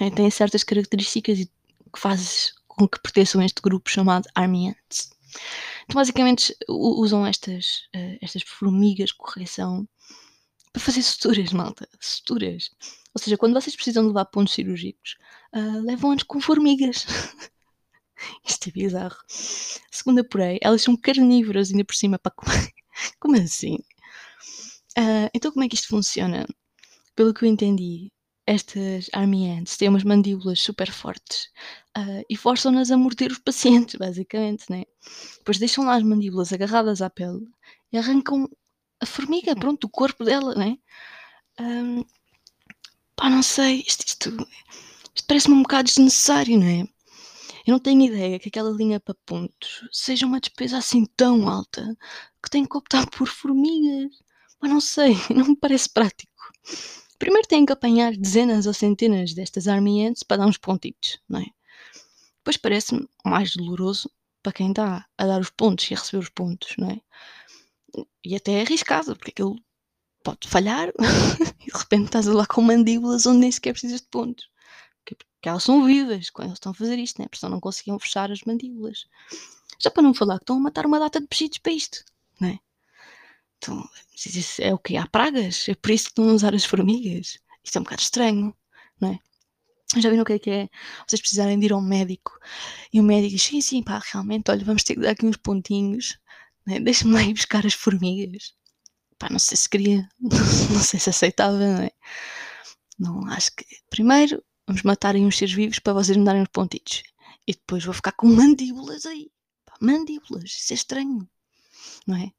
É? 0.00 0.10
Tem 0.10 0.30
certas 0.30 0.64
características 0.64 1.38
que 1.38 1.98
fazem 1.98 2.26
com 2.66 2.88
que 2.88 3.00
pertençam 3.00 3.40
a 3.40 3.44
este 3.44 3.60
grupo 3.60 3.90
chamado 3.90 4.28
Army 4.34 4.68
Ants. 4.68 5.10
Então, 5.84 6.00
basicamente, 6.00 6.54
usam 6.68 7.26
estas, 7.26 7.88
uh, 7.94 8.18
estas 8.20 8.42
formigas 8.42 9.10
de 9.10 9.16
correção 9.16 9.88
para 10.72 10.82
fazer 10.82 11.02
suturas, 11.02 11.52
malta. 11.52 11.88
Suturas. 12.00 12.70
Ou 13.14 13.22
seja, 13.22 13.36
quando 13.36 13.52
vocês 13.52 13.76
precisam 13.76 14.06
levar 14.06 14.24
pontos 14.26 14.54
cirúrgicos, 14.54 15.16
uh, 15.54 15.82
levam-nos 15.82 16.22
com 16.22 16.40
formigas. 16.40 17.06
Isto 18.46 18.68
é 18.68 18.72
bizarro. 18.72 19.18
Segundo 19.90 20.20
apurei, 20.20 20.58
elas 20.62 20.82
são 20.82 20.96
carnívoras 20.96 21.70
ainda 21.70 21.84
por 21.84 21.94
cima 21.94 22.18
para 22.18 22.32
comer. 22.32 22.72
Como 23.20 23.36
assim? 23.36 23.78
Uh, 24.98 25.28
então, 25.34 25.50
como 25.50 25.64
é 25.64 25.68
que 25.68 25.74
isto 25.74 25.88
funciona? 25.88 26.46
Pelo 27.14 27.32
que 27.32 27.44
eu 27.44 27.48
entendi, 27.48 28.12
estas 28.46 29.08
Army 29.12 29.48
Ants 29.48 29.76
têm 29.76 29.88
umas 29.88 30.04
mandíbulas 30.04 30.60
super 30.60 30.90
fortes 30.90 31.48
uh, 31.96 32.24
e 32.28 32.36
forçam-nas 32.36 32.90
a 32.90 32.96
morder 32.96 33.32
os 33.32 33.38
pacientes, 33.38 33.94
basicamente, 33.98 34.64
né? 34.70 34.84
Depois 35.38 35.58
deixam 35.58 35.84
lá 35.84 35.96
as 35.96 36.02
mandíbulas 36.02 36.52
agarradas 36.52 37.00
à 37.00 37.08
pele 37.08 37.46
e 37.92 37.98
arrancam 37.98 38.48
a 39.00 39.06
formiga, 39.06 39.56
pronto, 39.56 39.84
o 39.84 39.90
corpo 39.90 40.24
dela, 40.24 40.54
né? 40.54 40.78
Um, 41.60 42.04
pá, 43.16 43.30
não 43.30 43.42
sei, 43.42 43.84
isto, 43.86 44.04
isto, 44.06 44.48
isto 45.14 45.26
parece-me 45.26 45.54
um 45.54 45.62
bocado 45.62 45.84
desnecessário, 45.84 46.58
não 46.58 46.66
é? 46.66 46.88
Eu 47.66 47.72
não 47.72 47.78
tenho 47.78 48.02
ideia 48.02 48.38
que 48.38 48.48
aquela 48.48 48.70
linha 48.70 48.98
para 48.98 49.14
pontos 49.26 49.88
seja 49.92 50.26
uma 50.26 50.40
despesa 50.40 50.78
assim 50.78 51.04
tão 51.16 51.48
alta 51.48 51.96
que 52.42 52.50
tenho 52.50 52.68
que 52.68 52.76
optar 52.76 53.08
por 53.10 53.28
formigas. 53.28 54.12
Mas 54.60 54.70
não 54.70 54.80
sei, 54.80 55.14
não 55.34 55.48
me 55.48 55.56
parece 55.56 55.88
prático. 55.88 56.32
Primeiro 57.18 57.46
tenho 57.46 57.66
que 57.66 57.72
apanhar 57.72 58.12
dezenas 58.16 58.66
ou 58.66 58.74
centenas 58.74 59.32
destas 59.34 59.68
army 59.68 60.06
ants 60.06 60.22
para 60.22 60.38
dar 60.38 60.46
uns 60.46 60.58
pontitos, 60.58 61.20
não 61.28 61.40
é? 61.40 61.46
Depois 62.38 62.56
parece-me 62.56 63.08
mais 63.24 63.54
doloroso 63.54 64.10
para 64.42 64.52
quem 64.52 64.70
está 64.70 65.06
a 65.16 65.26
dar 65.26 65.40
os 65.40 65.50
pontos 65.50 65.88
e 65.88 65.94
a 65.94 65.96
receber 65.96 66.18
os 66.18 66.28
pontos, 66.28 66.74
não 66.76 66.90
é? 66.90 67.00
E 68.24 68.34
até 68.34 68.54
é 68.54 68.62
arriscado, 68.62 69.14
porque 69.14 69.30
aquilo 69.30 69.56
pode 70.24 70.48
falhar 70.48 70.88
e 71.60 71.70
de 71.70 71.78
repente 71.78 72.06
estás 72.06 72.26
lá 72.26 72.46
com 72.46 72.62
mandíbulas 72.62 73.26
onde 73.26 73.38
nem 73.38 73.52
sequer 73.52 73.72
precisas 73.72 74.00
de 74.00 74.08
pontos. 74.08 74.48
Porque 75.42 75.48
elas 75.48 75.64
são 75.64 75.84
vivas 75.84 76.30
quando 76.30 76.52
estão 76.52 76.70
a 76.70 76.74
fazer 76.74 76.96
isto, 77.00 77.20
né? 77.20 77.26
Porque 77.26 77.40
senão 77.40 77.54
não 77.54 77.60
conseguiam 77.60 77.98
fechar 77.98 78.30
as 78.30 78.42
mandíbulas. 78.42 79.06
Já 79.76 79.90
para 79.90 80.04
não 80.04 80.14
falar 80.14 80.38
que 80.38 80.44
estão 80.44 80.56
a 80.56 80.60
matar 80.60 80.86
uma 80.86 81.00
data 81.00 81.20
de 81.20 81.26
peixes 81.26 81.58
para 81.58 81.72
isto, 81.72 82.04
não 82.38 82.48
é? 82.48 82.60
Então, 83.58 83.84
é 84.60 84.72
o 84.72 84.78
que? 84.78 84.96
Há 84.96 85.04
pragas? 85.08 85.68
É 85.68 85.74
por 85.74 85.90
isso 85.90 86.14
que 86.14 86.20
a 86.20 86.24
usar 86.26 86.54
as 86.54 86.64
formigas? 86.64 87.40
Isto 87.64 87.76
é 87.76 87.80
um 87.80 87.82
bocado 87.82 88.02
estranho, 88.02 88.54
não 89.00 89.08
é? 89.08 89.18
Já 90.00 90.10
viram 90.10 90.22
o 90.22 90.24
que 90.24 90.34
é 90.34 90.38
que 90.38 90.50
é? 90.50 90.68
Vocês 91.08 91.20
precisarem 91.20 91.58
de 91.58 91.66
ir 91.66 91.72
ao 91.72 91.82
médico 91.82 92.38
e 92.92 93.00
o 93.00 93.02
médico 93.02 93.34
diz: 93.34 93.42
sim, 93.42 93.60
sim, 93.60 93.82
pá, 93.82 94.00
realmente, 94.12 94.48
olha, 94.48 94.64
vamos 94.64 94.84
ter 94.84 94.94
que 94.94 95.00
dar 95.00 95.10
aqui 95.10 95.26
uns 95.26 95.36
pontinhos, 95.38 96.20
né? 96.64 96.78
deixa-me 96.78 97.14
lá 97.14 97.22
ir 97.24 97.34
buscar 97.34 97.66
as 97.66 97.74
formigas. 97.74 98.54
Pá, 99.18 99.28
não 99.28 99.40
sei 99.40 99.56
se 99.56 99.68
queria, 99.68 100.08
não 100.20 100.80
sei 100.80 101.00
se 101.00 101.10
aceitava, 101.10 101.58
não 101.58 101.82
é? 101.82 101.90
Não, 102.96 103.26
acho 103.26 103.50
que 103.56 103.66
primeiro 103.90 104.40
vamos 104.66 104.82
matar 104.82 105.14
aí 105.14 105.22
uns 105.22 105.36
seres 105.36 105.54
vivos 105.54 105.78
para 105.78 105.92
vocês 105.92 106.16
me 106.16 106.24
darem 106.24 106.42
uns 106.42 106.48
pontitos 106.48 107.02
e 107.46 107.52
depois 107.52 107.84
vou 107.84 107.94
ficar 107.94 108.12
com 108.12 108.26
mandíbulas 108.26 109.06
aí, 109.06 109.30
mandíbulas, 109.80 110.44
isso 110.44 110.72
é 110.72 110.76
estranho, 110.76 111.28
não 112.06 112.16
é? 112.16 112.30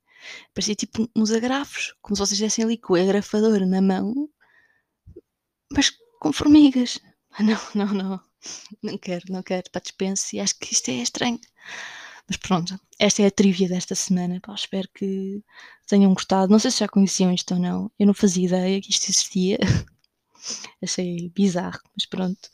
Parecia 0.53 0.75
tipo 0.75 1.09
uns 1.15 1.31
agrafos, 1.31 1.93
como 2.01 2.15
se 2.15 2.21
vocês 2.21 2.39
dessem 2.39 2.63
ali 2.63 2.77
com 2.77 2.93
o 2.93 2.95
agrafador 2.95 3.65
na 3.65 3.81
mão, 3.81 4.29
mas 5.71 5.91
com 6.19 6.31
formigas. 6.31 6.99
Ah, 7.31 7.43
não, 7.43 7.59
não, 7.75 7.93
não. 7.93 8.21
Não 8.81 8.97
quero, 8.97 9.25
não 9.29 9.43
quero. 9.43 9.69
Pá, 9.71 9.79
dispense. 9.79 10.39
Acho 10.39 10.57
que 10.59 10.73
isto 10.73 10.89
é 10.89 10.95
estranho. 10.95 11.39
Mas 12.27 12.37
pronto, 12.37 12.79
esta 12.99 13.21
é 13.21 13.27
a 13.27 13.31
trivia 13.31 13.67
desta 13.67 13.95
semana. 13.95 14.39
Pá, 14.41 14.53
espero 14.53 14.87
que 14.93 15.41
tenham 15.87 16.13
gostado. 16.13 16.51
Não 16.51 16.59
sei 16.59 16.71
se 16.71 16.79
já 16.79 16.87
conheciam 16.87 17.33
isto 17.33 17.53
ou 17.53 17.59
não. 17.59 17.91
Eu 17.99 18.07
não 18.07 18.13
fazia 18.13 18.45
ideia 18.45 18.81
que 18.81 18.89
isto 18.89 19.09
existia. 19.09 19.57
Achei 20.81 21.29
bizarro, 21.29 21.79
mas 21.95 22.05
pronto. 22.05 22.49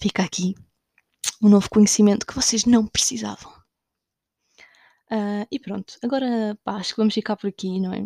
Fica 0.00 0.22
aqui 0.22 0.54
um 1.42 1.48
novo 1.48 1.68
conhecimento 1.68 2.26
que 2.26 2.34
vocês 2.34 2.64
não 2.64 2.86
precisavam. 2.86 3.52
Uh, 5.10 5.46
e 5.50 5.58
pronto, 5.58 5.98
agora 6.02 6.58
pá, 6.64 6.76
acho 6.76 6.90
que 6.94 6.96
vamos 6.96 7.14
ficar 7.14 7.36
por 7.36 7.48
aqui, 7.48 7.78
não 7.80 7.92
é? 7.92 8.02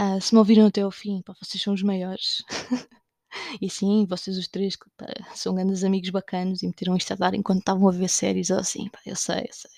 Uh, 0.00 0.20
se 0.20 0.32
me 0.32 0.38
ouviram 0.38 0.66
até 0.66 0.80
ao 0.80 0.90
fim, 0.90 1.22
pá, 1.22 1.34
vocês 1.40 1.62
são 1.62 1.74
os 1.74 1.82
maiores. 1.82 2.42
e 3.60 3.68
sim, 3.68 4.06
vocês 4.06 4.38
os 4.38 4.48
três 4.48 4.76
pá, 4.96 5.06
são 5.34 5.54
grandes 5.54 5.84
amigos 5.84 6.10
bacanos 6.10 6.62
e 6.62 6.66
meteram 6.66 6.96
isto 6.96 7.12
a 7.12 7.16
dar 7.16 7.34
enquanto 7.34 7.60
estavam 7.60 7.88
a 7.88 7.92
ver 7.92 8.08
séries 8.08 8.50
ou 8.50 8.58
assim, 8.58 8.88
pá, 8.88 8.98
eu 9.04 9.16
sei, 9.16 9.40
eu 9.40 9.52
sei. 9.52 9.70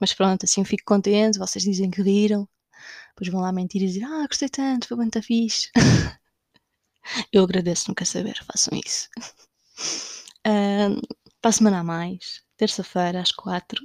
Mas 0.00 0.14
pronto, 0.14 0.44
assim 0.44 0.62
eu 0.62 0.64
fico 0.64 0.84
contente, 0.86 1.38
vocês 1.38 1.62
dizem 1.64 1.90
que 1.90 2.02
riram, 2.02 2.48
depois 3.10 3.30
vão 3.30 3.42
lá 3.42 3.52
mentir 3.52 3.82
e 3.82 3.86
dizer, 3.86 4.04
ah, 4.04 4.26
gostei 4.26 4.48
tanto, 4.48 4.88
foi 4.88 4.96
muito 4.96 5.22
fixe. 5.22 5.70
eu 7.32 7.44
agradeço, 7.44 7.94
quer 7.94 8.06
saber, 8.06 8.36
façam 8.44 8.78
isso. 8.84 9.08
Uh, 10.44 11.00
para 11.40 11.50
a 11.50 11.52
semana 11.52 11.78
a 11.80 11.84
mais, 11.84 12.42
terça-feira 12.56 13.20
às 13.20 13.30
quatro. 13.30 13.80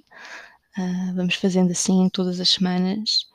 Uh, 0.77 1.15
vamos 1.15 1.35
fazendo 1.35 1.71
assim 1.71 2.09
todas 2.09 2.39
as 2.39 2.49
semanas. 2.49 3.27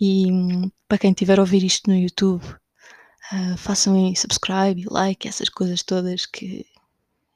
E 0.00 0.30
um, 0.32 0.70
para 0.88 0.98
quem 0.98 1.10
estiver 1.10 1.38
a 1.38 1.42
ouvir 1.42 1.62
isto 1.64 1.90
no 1.90 1.96
YouTube, 1.96 2.42
uh, 2.44 3.56
façam 3.58 3.94
aí 3.94 4.16
subscribe, 4.16 4.86
like, 4.90 5.28
essas 5.28 5.48
coisas 5.48 5.82
todas 5.82 6.26
que 6.26 6.66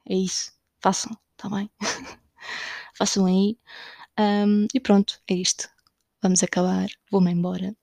é 0.09 0.14
isso. 0.14 0.53
Façam, 0.81 1.16
tá 1.37 1.49
bem? 1.49 1.71
façam 2.95 3.27
aí. 3.27 3.59
Um, 4.19 4.66
e 4.75 4.81
pronto, 4.81 5.21
é 5.29 5.35
isto. 5.35 5.69
Vamos 6.23 6.42
acabar. 6.42 6.88
Vou-me 7.11 7.31
embora. 7.31 7.77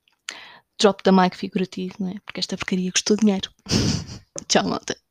Drop 0.79 1.01
da 1.03 1.11
mic 1.11 1.35
figurativo, 1.35 1.95
não 1.99 2.09
é? 2.09 2.15
Porque 2.25 2.39
esta 2.39 2.57
porcaria 2.57 2.91
custou 2.91 3.15
dinheiro. 3.17 3.49
Tchau, 4.47 4.67
malta. 4.67 5.02